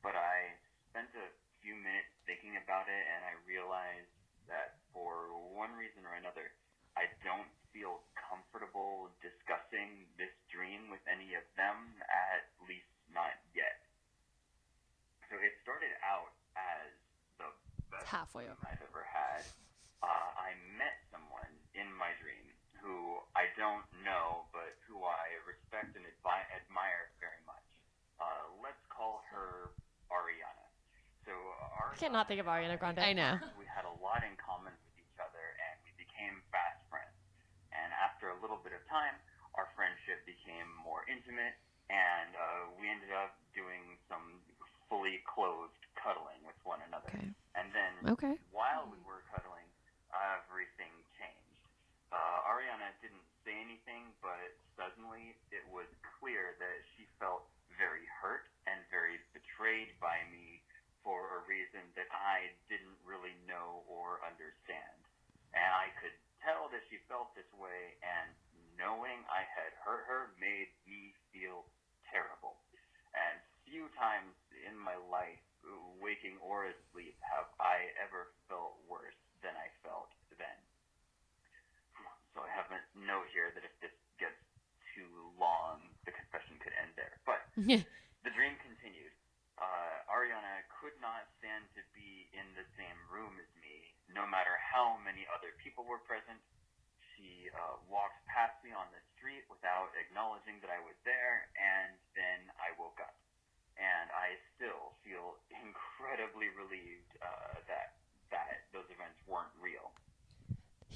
[0.00, 0.54] but I
[0.90, 1.28] spent a
[1.60, 4.14] few minutes thinking about it and I realized
[4.46, 6.54] that for one reason or another,
[6.94, 13.82] I don't feel comfortable discussing this dream with any of them, at least not yet.
[15.28, 16.88] So it started out as
[17.36, 17.50] the
[17.90, 19.42] best halfway dream I've ever had.
[20.00, 22.46] Uh, I met someone in my dream
[22.78, 27.66] who I don't know, but who I respect and advi- admire very much.
[28.22, 29.74] Uh, let's call her
[30.08, 30.66] Ariana.
[31.26, 33.00] So Ariana I cannot think of Ariana Grande.
[33.00, 36.84] i know we had a lot in common with each other and we became fast
[36.92, 37.16] friends.
[37.72, 39.16] And after a little bit of time,
[39.56, 41.56] our friendship became more intimate
[41.88, 44.44] and uh, we ended up doing some
[44.92, 47.08] fully clothed cuddling with one another.
[47.16, 47.32] Okay.
[47.56, 49.66] And then okay while we were cuddling,
[50.12, 51.64] everything changed.
[52.12, 55.88] Uh, Ariana didn't say anything, but suddenly it was
[56.20, 57.48] clear that she felt
[57.80, 60.60] very hurt and very betrayed by me
[61.06, 64.98] for a reason that I didn't really know or understand.
[65.54, 68.34] And I could tell that she felt this way, and
[68.74, 71.62] knowing I had hurt her made me feel
[72.10, 72.58] terrible.
[73.14, 74.34] And few times
[74.66, 75.38] in my life,
[76.02, 79.14] waking or asleep, have I ever felt worse
[79.46, 80.58] than I felt then.
[82.34, 84.36] So I have a note here that if this gets
[84.92, 87.16] too long, the confession could end there.
[87.24, 87.46] But
[88.26, 89.10] the dream continued.
[89.58, 94.54] Uh, Ariana could not stand to be in the same room as me, no matter
[94.60, 96.38] how many other people were present,
[97.16, 101.96] she uh, walked past me on the street without acknowledging that I was there, and
[102.14, 103.16] then I woke up.
[103.76, 107.98] And I still feel incredibly relieved uh, that
[108.32, 109.92] that those events weren't real.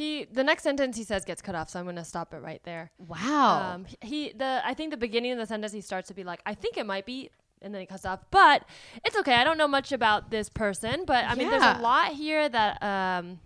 [0.01, 2.63] He the next sentence he says gets cut off, so I'm gonna stop it right
[2.65, 2.91] there.
[2.97, 3.75] Wow.
[3.75, 6.41] Um, he the I think the beginning of the sentence he starts to be like,
[6.47, 7.29] I think it might be,
[7.61, 8.21] and then he cuts off.
[8.31, 8.65] But
[9.05, 9.35] it's okay.
[9.35, 12.83] I don't know much about this person, but I mean, there's a lot here that
[12.83, 13.41] um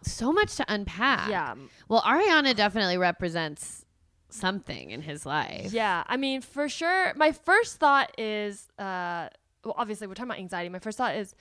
[0.00, 1.28] so much to unpack.
[1.28, 1.54] yeah
[1.88, 3.84] Well, Ariana definitely represents
[4.30, 5.74] something in his life.
[5.74, 6.04] yeah.
[6.06, 7.12] I mean, for sure.
[7.16, 9.28] My first thought is uh
[9.62, 10.70] well, obviously we're talking about anxiety.
[10.70, 11.34] My first thought is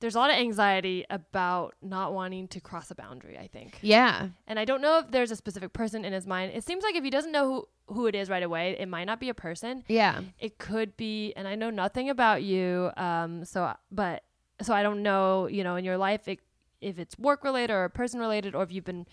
[0.00, 3.38] there's a lot of anxiety about not wanting to cross a boundary.
[3.38, 3.78] I think.
[3.82, 4.28] Yeah.
[4.46, 6.52] And I don't know if there's a specific person in his mind.
[6.54, 9.04] It seems like if he doesn't know who, who it is right away, it might
[9.04, 9.84] not be a person.
[9.88, 10.22] Yeah.
[10.38, 12.90] It could be, and I know nothing about you.
[12.96, 14.24] Um, so, but
[14.62, 16.40] so I don't know, you know, in your life, it,
[16.80, 19.06] if it's work related or person related, or if you've been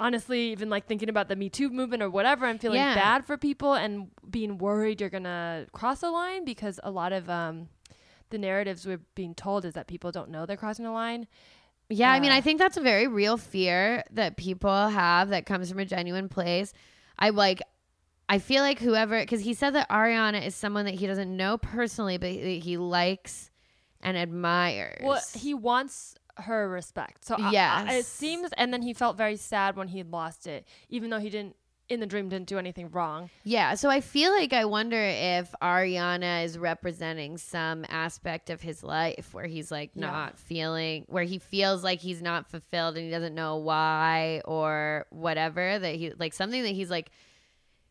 [0.00, 2.46] honestly even like thinking about the Me Too movement or whatever.
[2.46, 2.94] I'm feeling Yeah.
[2.94, 7.30] bad for people and being worried you're gonna cross a line because a lot of
[7.30, 7.68] um,
[8.34, 11.26] the narratives we're being told is that people don't know they're crossing a line.
[11.88, 15.68] Yeah, I mean, I think that's a very real fear that people have that comes
[15.70, 16.72] from a genuine place.
[17.18, 17.62] I like,
[18.28, 21.58] I feel like whoever, because he said that Ariana is someone that he doesn't know
[21.58, 23.50] personally, but he, he likes
[24.00, 25.00] and admires.
[25.04, 27.24] Well, he wants her respect.
[27.26, 27.50] So I-
[27.98, 31.30] it seems, and then he felt very sad when he lost it, even though he
[31.30, 31.54] didn't
[31.88, 33.28] in the dream didn't do anything wrong.
[33.44, 38.82] yeah, so I feel like I wonder if Ariana is representing some aspect of his
[38.82, 40.06] life where he's like Yeah.
[40.10, 45.06] not feeling, where he feels like he's not fulfilled and he doesn't know why or
[45.10, 45.78] whatever.
[45.78, 47.10] That he like something that he's like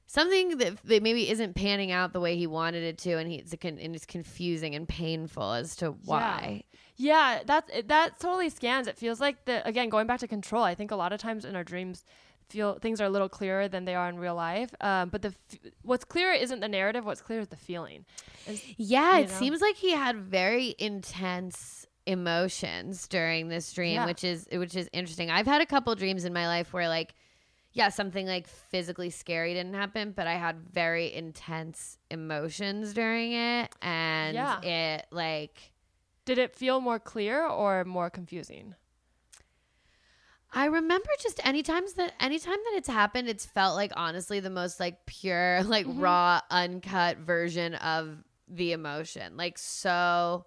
[0.08, 3.54] something that, that maybe isn't panning out the way he wanted it to, and he's
[3.62, 6.64] con- and it's confusing and painful as to why.
[6.96, 8.88] Yeah, that's it- that totally scans.
[8.88, 10.64] It feels like the again going back to control.
[10.64, 12.04] I think a lot of times in our dreams,
[12.54, 14.74] feel things are a little clearer than they are in real life.
[14.80, 17.04] Um, but the f- what's clear isn't the narrative.
[17.06, 18.06] What's clear is the feeling.
[18.48, 19.36] Is- Yeah, it know?
[19.36, 24.06] seems like he had very intense emotions during this dream, Yeah.
[24.06, 25.30] which is which is interesting.
[25.30, 27.14] I've had a couple dreams in my life where like
[27.76, 33.74] yeah, something like physically scary didn't happen, but I had very intense emotions during it
[33.82, 34.62] and Yeah.
[34.62, 35.72] it like
[36.26, 38.76] Did it feel more clear or more confusing?
[40.56, 44.50] I remember just any times that anytime that it's happened, it's felt like honestly the
[44.50, 46.00] most like pure, like Mm-hmm.
[46.00, 49.36] raw, uncut version of the emotion.
[49.38, 50.46] Like so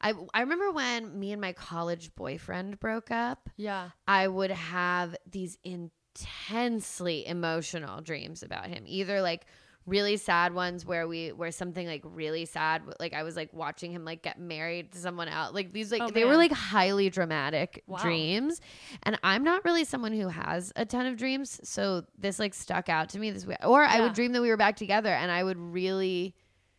[0.00, 3.90] I I remember when me and my college boyfriend broke up, Yeah.
[4.06, 8.84] I would have these intensely emotional dreams about him.
[8.86, 9.46] Either like
[9.86, 13.90] really sad ones where we where something like really sad like I was like watching
[13.92, 15.52] him like get married to someone else.
[15.54, 17.98] Like these like Oh, they were like highly dramatic Wow.
[17.98, 18.60] dreams.
[19.02, 22.88] And I'm not really someone who has a ton of dreams, so this like stuck
[22.88, 23.56] out to me this way.
[23.62, 26.34] Or I would dream that we were back together and I would really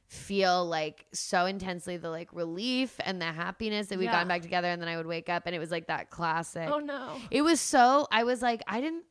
[0.07, 4.11] feel like so intensely the like relief and the happiness that we'd Yeah.
[4.13, 6.69] gotten back together and then I would wake up and it was like that classic
[6.71, 7.17] Oh no.
[7.31, 9.03] it was so I was like I didn't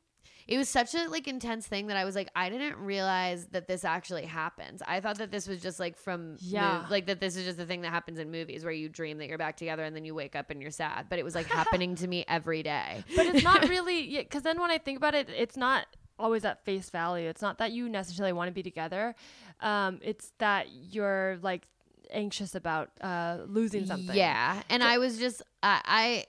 [0.46, 3.66] it was such a like intense thing that I was like I didn't realize that
[3.68, 4.82] this actually happens.
[4.86, 6.86] I thought that this was just like from Yeah.
[6.90, 9.28] like that this is just the thing that happens in movies where you dream that
[9.28, 11.46] you're back together and then you wake up and you're sad, but it was like
[11.60, 13.04] happening to me every day.
[13.16, 15.86] but it's not really because then when I think about it, it's not
[16.18, 17.28] always at face value.
[17.28, 19.14] It's not that you necessarily want to be together.
[19.60, 21.66] Um, it's that you're like
[22.10, 24.14] anxious about uh, losing something.
[24.14, 25.80] Yeah, and I was just I.
[25.84, 26.24] I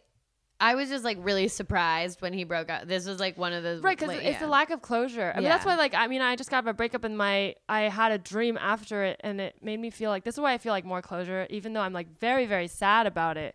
[0.59, 2.87] I was just like really surprised when he broke up.
[2.87, 4.39] This was like one of the Right, because like, it's yeah.
[4.39, 5.33] the lack of closure.
[5.35, 7.81] I mean, that's why, like, I mean, I just got a breakup and my, I
[7.81, 10.57] had a dream after it, and it made me feel like this is why I
[10.57, 13.53] feel like more closure, even though I'm like very, very sad about it.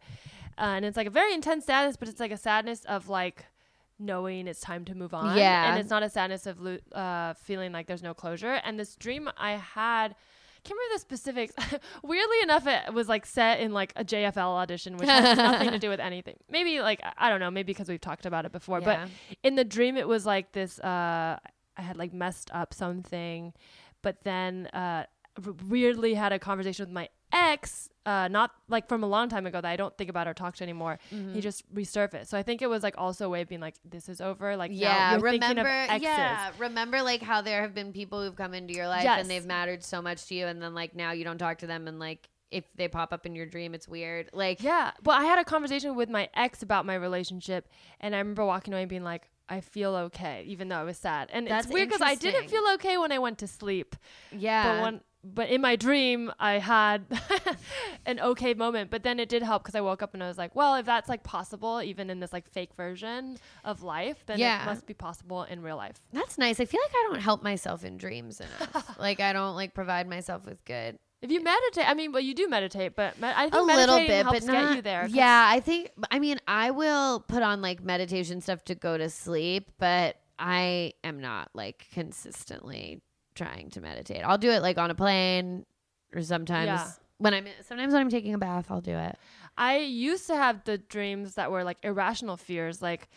[0.58, 3.46] Uh, and it's like a very intense sadness, but it's like a sadness of like
[3.98, 5.38] knowing it's time to move on.
[5.38, 5.70] Yeah.
[5.70, 8.60] and it's not a sadness of lo- uh, feeling like there's no closure.
[8.62, 10.16] And this dream I had.
[10.62, 11.54] Can't remember the specifics.
[12.02, 15.78] Weirdly enough, it was like set in like a JFL audition, which has nothing to
[15.78, 16.36] do with anything.
[16.50, 18.80] Maybe like I- don't know, maybe because we've talked about it before.
[18.80, 19.06] Yeah.
[19.06, 21.38] But in the dream it was like this uh
[21.76, 23.52] i had like messed up something
[24.02, 25.04] but then uh
[25.46, 29.46] r- weirdly had a conversation with my ex uh not like from a long time
[29.50, 31.34] ago that i don't think about or talk to anymore Mm-hmm.
[31.34, 33.76] he just resurfaced so i think it was like also a way of being like
[33.94, 35.68] this is over like Yeah, remember?
[36.00, 39.20] Yeah, remember like how there have been people who've come into your life Yes.
[39.20, 41.66] and they've mattered so much to you, and then like now you don't talk to
[41.66, 44.28] them, and like if they pop up in your dream, it's weird.
[44.32, 44.90] Like, Yeah.
[45.04, 47.68] Well, I had a conversation with my ex about my relationship,
[48.00, 50.98] and I remember walking away and being like, I feel okay, even though I was
[50.98, 51.28] sad.
[51.32, 53.94] And That's it's weird because I didn't feel okay when I went to sleep.
[54.32, 57.04] yeah, But when but in my dream, I had
[58.06, 58.90] an okay moment.
[58.90, 60.86] But then it did help because I woke up and I was like, well, if
[60.86, 64.62] that's like possible, even in this like fake version of life, then Yeah.
[64.62, 66.00] it must be possible in real life.
[66.12, 66.58] That's nice.
[66.60, 68.96] I feel like I don't help myself in dreams enough.
[68.98, 72.34] like I don't like provide myself with good If you meditate, I mean, well, you
[72.34, 74.76] do meditate, but me- I think a little bit, helps but get not.
[74.76, 75.06] you there.
[75.10, 75.90] Yeah, I think.
[76.10, 80.94] I mean, I will put on like meditation stuff to go to sleep, but I
[81.04, 83.02] am not like consistently
[83.34, 84.22] trying to meditate.
[84.24, 85.64] I'll do it like on a plane,
[86.14, 86.90] or sometimes Yeah.
[87.18, 89.16] when I'm sometimes when I'm taking a bath, I'll do it.
[89.56, 92.80] I used to have the dreams that were like irrational fears.
[92.80, 93.08] Like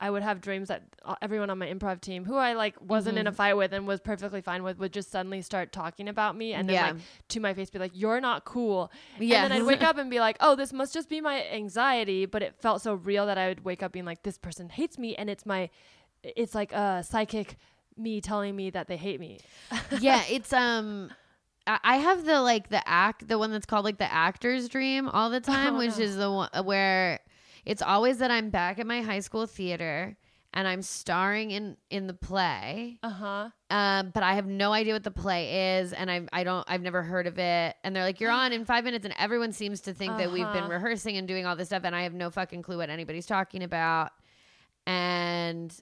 [0.00, 3.14] I would have dreams that uh, everyone on my improv team, who I like wasn't
[3.14, 3.20] Mm-hmm.
[3.20, 6.36] in a fight with and was perfectly fine with, would just suddenly start talking about
[6.36, 6.86] me and then Yeah.
[6.92, 6.96] like
[7.28, 8.90] to my face be like, "You're not cool."
[9.20, 9.44] Yeah.
[9.44, 12.26] And then I'd wake up and be like, "Oh, this must just be my anxiety."
[12.26, 14.98] But it felt so real that I would wake up being like, "This person hates
[14.98, 15.70] me," and it's my,
[16.24, 17.56] it's like a psychic
[17.96, 19.38] me telling me that they hate me.
[20.00, 21.10] yeah, it's um
[21.66, 25.30] I have the like the act the one that's called like the actor's dream all
[25.30, 26.04] the time, Oh, which no.
[26.04, 27.20] is the one where
[27.64, 30.16] it's always that I'm back at my high school theater
[30.52, 32.98] and I'm starring in in the play.
[33.02, 33.48] Uh huh.
[33.70, 36.82] Um, but I have no idea what the play is, and I I don't I've
[36.82, 37.74] never heard of it.
[37.82, 40.46] And they're like, "You're on in five minutes," and everyone seems to think that we've
[40.52, 40.74] been Uh-huh.
[40.74, 43.62] rehearsing and doing all this stuff, and I have no fucking clue what anybody's talking
[43.64, 44.12] about.
[44.86, 45.74] And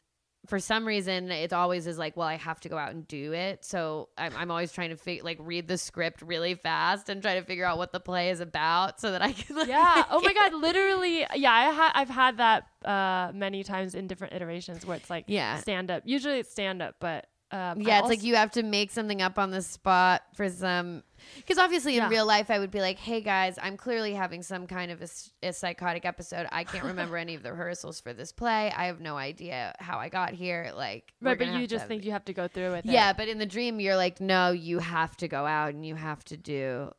[0.49, 3.33] for some reason, it always is like, "Well, I have to go out and do
[3.33, 7.23] it." So I'm I'm always trying to fig- like read the script really fast and
[7.23, 10.05] try to figure out what the play is about, so that I can like, Yeah.
[10.11, 10.55] Oh my God.
[10.55, 11.27] Literally.
[11.35, 11.53] Yeah.
[11.53, 15.59] I ha- I've had that uh, many times in different iterations where it's like Yeah.
[15.59, 16.03] stand up.
[16.07, 19.21] Usually it's stand up, but um, I Yeah, it's like you have to make something
[19.23, 21.03] up on the spot for some.
[21.37, 24.67] Because obviously, in real life, I would be like, "Hey guys, I'm clearly having some
[24.67, 25.03] kind of
[25.43, 26.47] a psychotic episode.
[26.53, 28.73] I can't remember any of the rehearsals for this play.
[28.77, 30.73] I have no idea how I got here.
[30.75, 32.93] Like, Right, but you just think you have to go through with it.
[32.93, 33.13] yeah.
[33.13, 36.25] But in the dream, you're like, no, you have to go out and you have
[36.25, 36.93] to do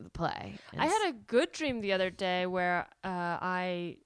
[0.00, 0.56] the play.
[0.76, 3.96] I had a good dream the other day where uh, I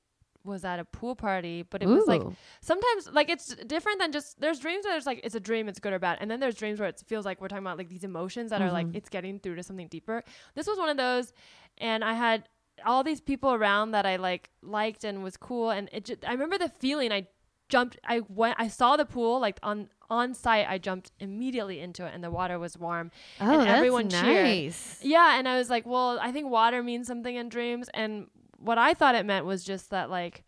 [0.45, 2.23] was at a pool party, but it was like
[2.61, 5.79] sometimes like it's different than just there's dreams where it's like it's a dream, it's
[5.79, 7.89] good or bad, and then there's dreams where it feels like we're talking about like
[7.89, 8.97] these emotions that are like Mm-hmm.
[8.97, 10.25] it's getting through to something deeper.
[10.55, 11.33] This was one of those,
[11.79, 12.49] and I had
[12.87, 16.33] all these people around that I like liked and was cool, and it just, I
[16.33, 17.13] remember the feeling.
[17.13, 17.27] I
[17.69, 20.67] jumped, I went, I saw the pool like on on site.
[20.69, 23.11] I jumped immediately into it, and the water was warm,
[23.41, 24.25] oh, and that's everyone cheered.
[24.45, 24.99] nice.
[25.03, 28.27] Yeah, and I was like, well, I think water means something in dreams, and
[28.61, 30.45] what I thought it meant was just that like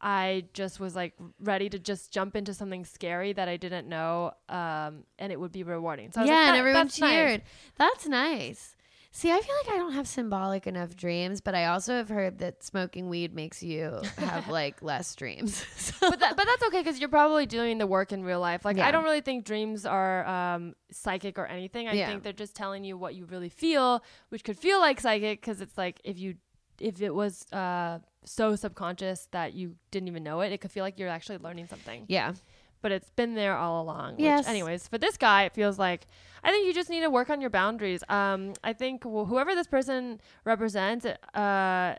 [0.00, 4.32] I just was like ready to just jump into something scary that I didn't know,
[4.48, 6.12] um, and it would be rewarding.
[6.12, 7.42] So I was yeah, like, and "That- everyone that's nice." cheered.
[7.78, 8.72] That's nice.
[9.12, 12.40] See, I feel like I don't have symbolic enough dreams, but I also have heard
[12.40, 15.64] that smoking weed makes you have like less dreams.
[15.76, 18.66] So- but that, but that's okay because you're probably doing the work in real life.
[18.66, 18.86] Like Yeah.
[18.86, 21.88] I don't really think dreams are um, psychic or anything.
[21.88, 22.08] I Yeah.
[22.08, 25.62] think they're just telling you what you really feel, which could feel like psychic because
[25.62, 26.34] it's like if you
[26.80, 30.84] if it was uh, so subconscious that you didn't even know it, it could feel
[30.84, 32.04] like you're actually learning something.
[32.08, 32.34] yeah,
[32.82, 34.16] But it's been there all along.
[34.18, 34.40] Yes.
[34.44, 36.06] Which, anyways, for this guy, it feels like
[36.44, 38.02] I think you just need to work on your boundaries.
[38.08, 41.04] Um, I think wh- whoever this person represents,
[41.34, 41.96] uh,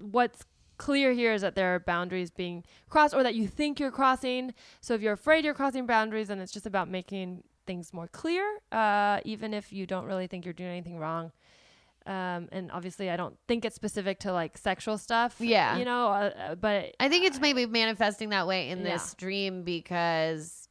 [0.00, 0.44] what's
[0.78, 4.52] clear here is that there are boundaries being crossed or that you think you're crossing.
[4.80, 8.58] So if you're afraid you're crossing boundaries, then it's just about making things more clear,
[8.72, 11.32] uh, even if you don't really think you're doing anything wrong.
[12.06, 15.36] Um, and obviously, I don't think it's specific to like sexual stuff.
[15.40, 15.76] Yeah.
[15.76, 18.92] You know, uh, uh, but I think it's maybe manifesting that way in Yeah.
[18.92, 20.68] this dream because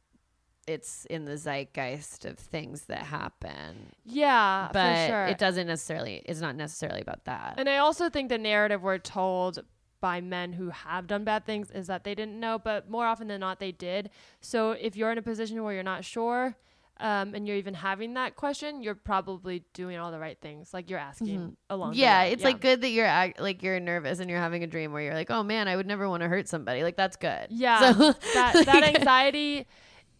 [0.66, 3.92] it's in the zeitgeist of things that happen.
[4.04, 5.26] yeah, But sure.
[5.26, 6.22] it doesn't necessarily.
[6.26, 7.54] It's not necessarily about that.
[7.58, 9.60] And I also think the narrative we're told
[10.00, 13.28] by men who have done bad things is that they didn't know, but more often
[13.28, 14.10] than not, they did.
[14.40, 16.56] So if you're in a position where you're not sure,
[16.98, 20.72] um, and you're even having that question, you're probably doing all the right things.
[20.72, 21.90] Like you're asking along.
[21.90, 22.00] the Mm-hmm.
[22.00, 22.32] yeah, way.
[22.32, 25.02] it's like good that you're act- like you're nervous and you're having a dream where
[25.02, 26.82] you're like, oh man, I would never want to hurt somebody.
[26.82, 27.48] Like that's good.
[27.50, 29.66] Yeah, So, that that anxiety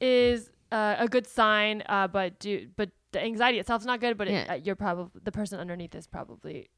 [0.01, 4.18] is uh, a good sign, uh, but do but the anxiety itself is not good.
[4.18, 4.53] But it, Yeah.
[4.53, 6.68] uh, you're probably the person underneath is probably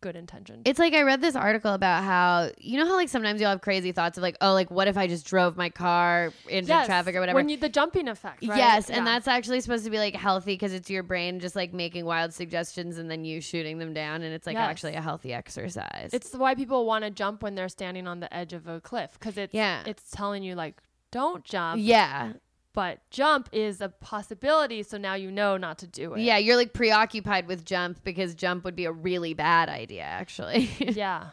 [0.00, 0.62] good intention.
[0.64, 3.60] It's like I read this article about how you know how like sometimes you'll have
[3.60, 6.86] crazy thoughts of like, oh, like what if I just drove my car into Yes,
[6.86, 7.36] traffic or whatever.
[7.36, 8.46] When you the jumping effect.
[8.46, 8.56] Right?
[8.58, 8.98] Yes, Yeah.
[8.98, 12.04] and that's actually supposed to be like healthy because it's your brain just like making
[12.04, 14.68] wild suggestions and then you shooting them down, and it's like Yes.
[14.70, 16.10] actually a healthy exercise.
[16.12, 19.12] It's why people want to jump when they're standing on the edge of a cliff
[19.18, 19.82] because it's Yeah.
[19.86, 20.82] it's telling you like
[21.12, 22.32] don't jump, yeah,
[22.76, 24.82] but jump is a possibility.
[24.82, 26.20] So now you know not to do it.
[26.20, 26.36] yeah.
[26.36, 30.68] You're like preoccupied with jump because jump would be a really bad idea, actually.
[30.78, 31.30] yeah.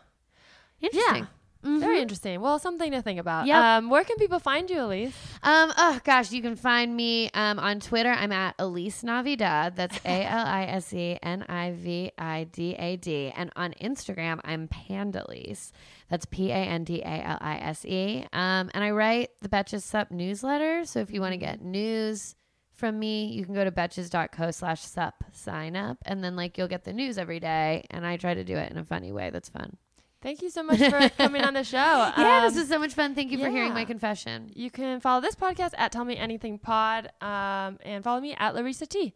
[0.79, 1.27] Interesting.
[1.64, 2.41] Very interesting.
[2.41, 3.47] Well, something to think about.
[3.47, 3.55] Yep.
[3.55, 5.14] Um, where can people find you, Alise?
[5.41, 8.11] Um, oh gosh, you can find me um, on Twitter.
[8.11, 9.76] I'm at Alise Navidad.
[9.76, 13.32] That's A L I S E N I V I D A D.
[13.36, 15.72] And on Instagram, I'm Pandalise.
[16.09, 18.26] That's P A N D A L I S E.
[18.34, 20.86] Um, and I write the Betches Sup newsletter.
[20.86, 22.36] So if you want to get news
[22.74, 25.97] from me, you can go to betches.co slash sup sign up.
[26.05, 27.86] And then like you'll get the news every day.
[27.89, 29.78] And I try to do it in a funny way that's fun.
[30.24, 31.78] Thank you so much for coming on the show.
[31.78, 33.13] Yeah, this Um, was so much fun.
[33.13, 34.49] Thank you for hearing my confession.
[34.55, 38.55] You can follow this podcast at Tell Me Anything Pod um, and follow me at
[38.55, 39.13] Leresa T.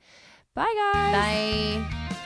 [0.53, 1.13] Bye, guys.
[1.15, 2.16] Bye.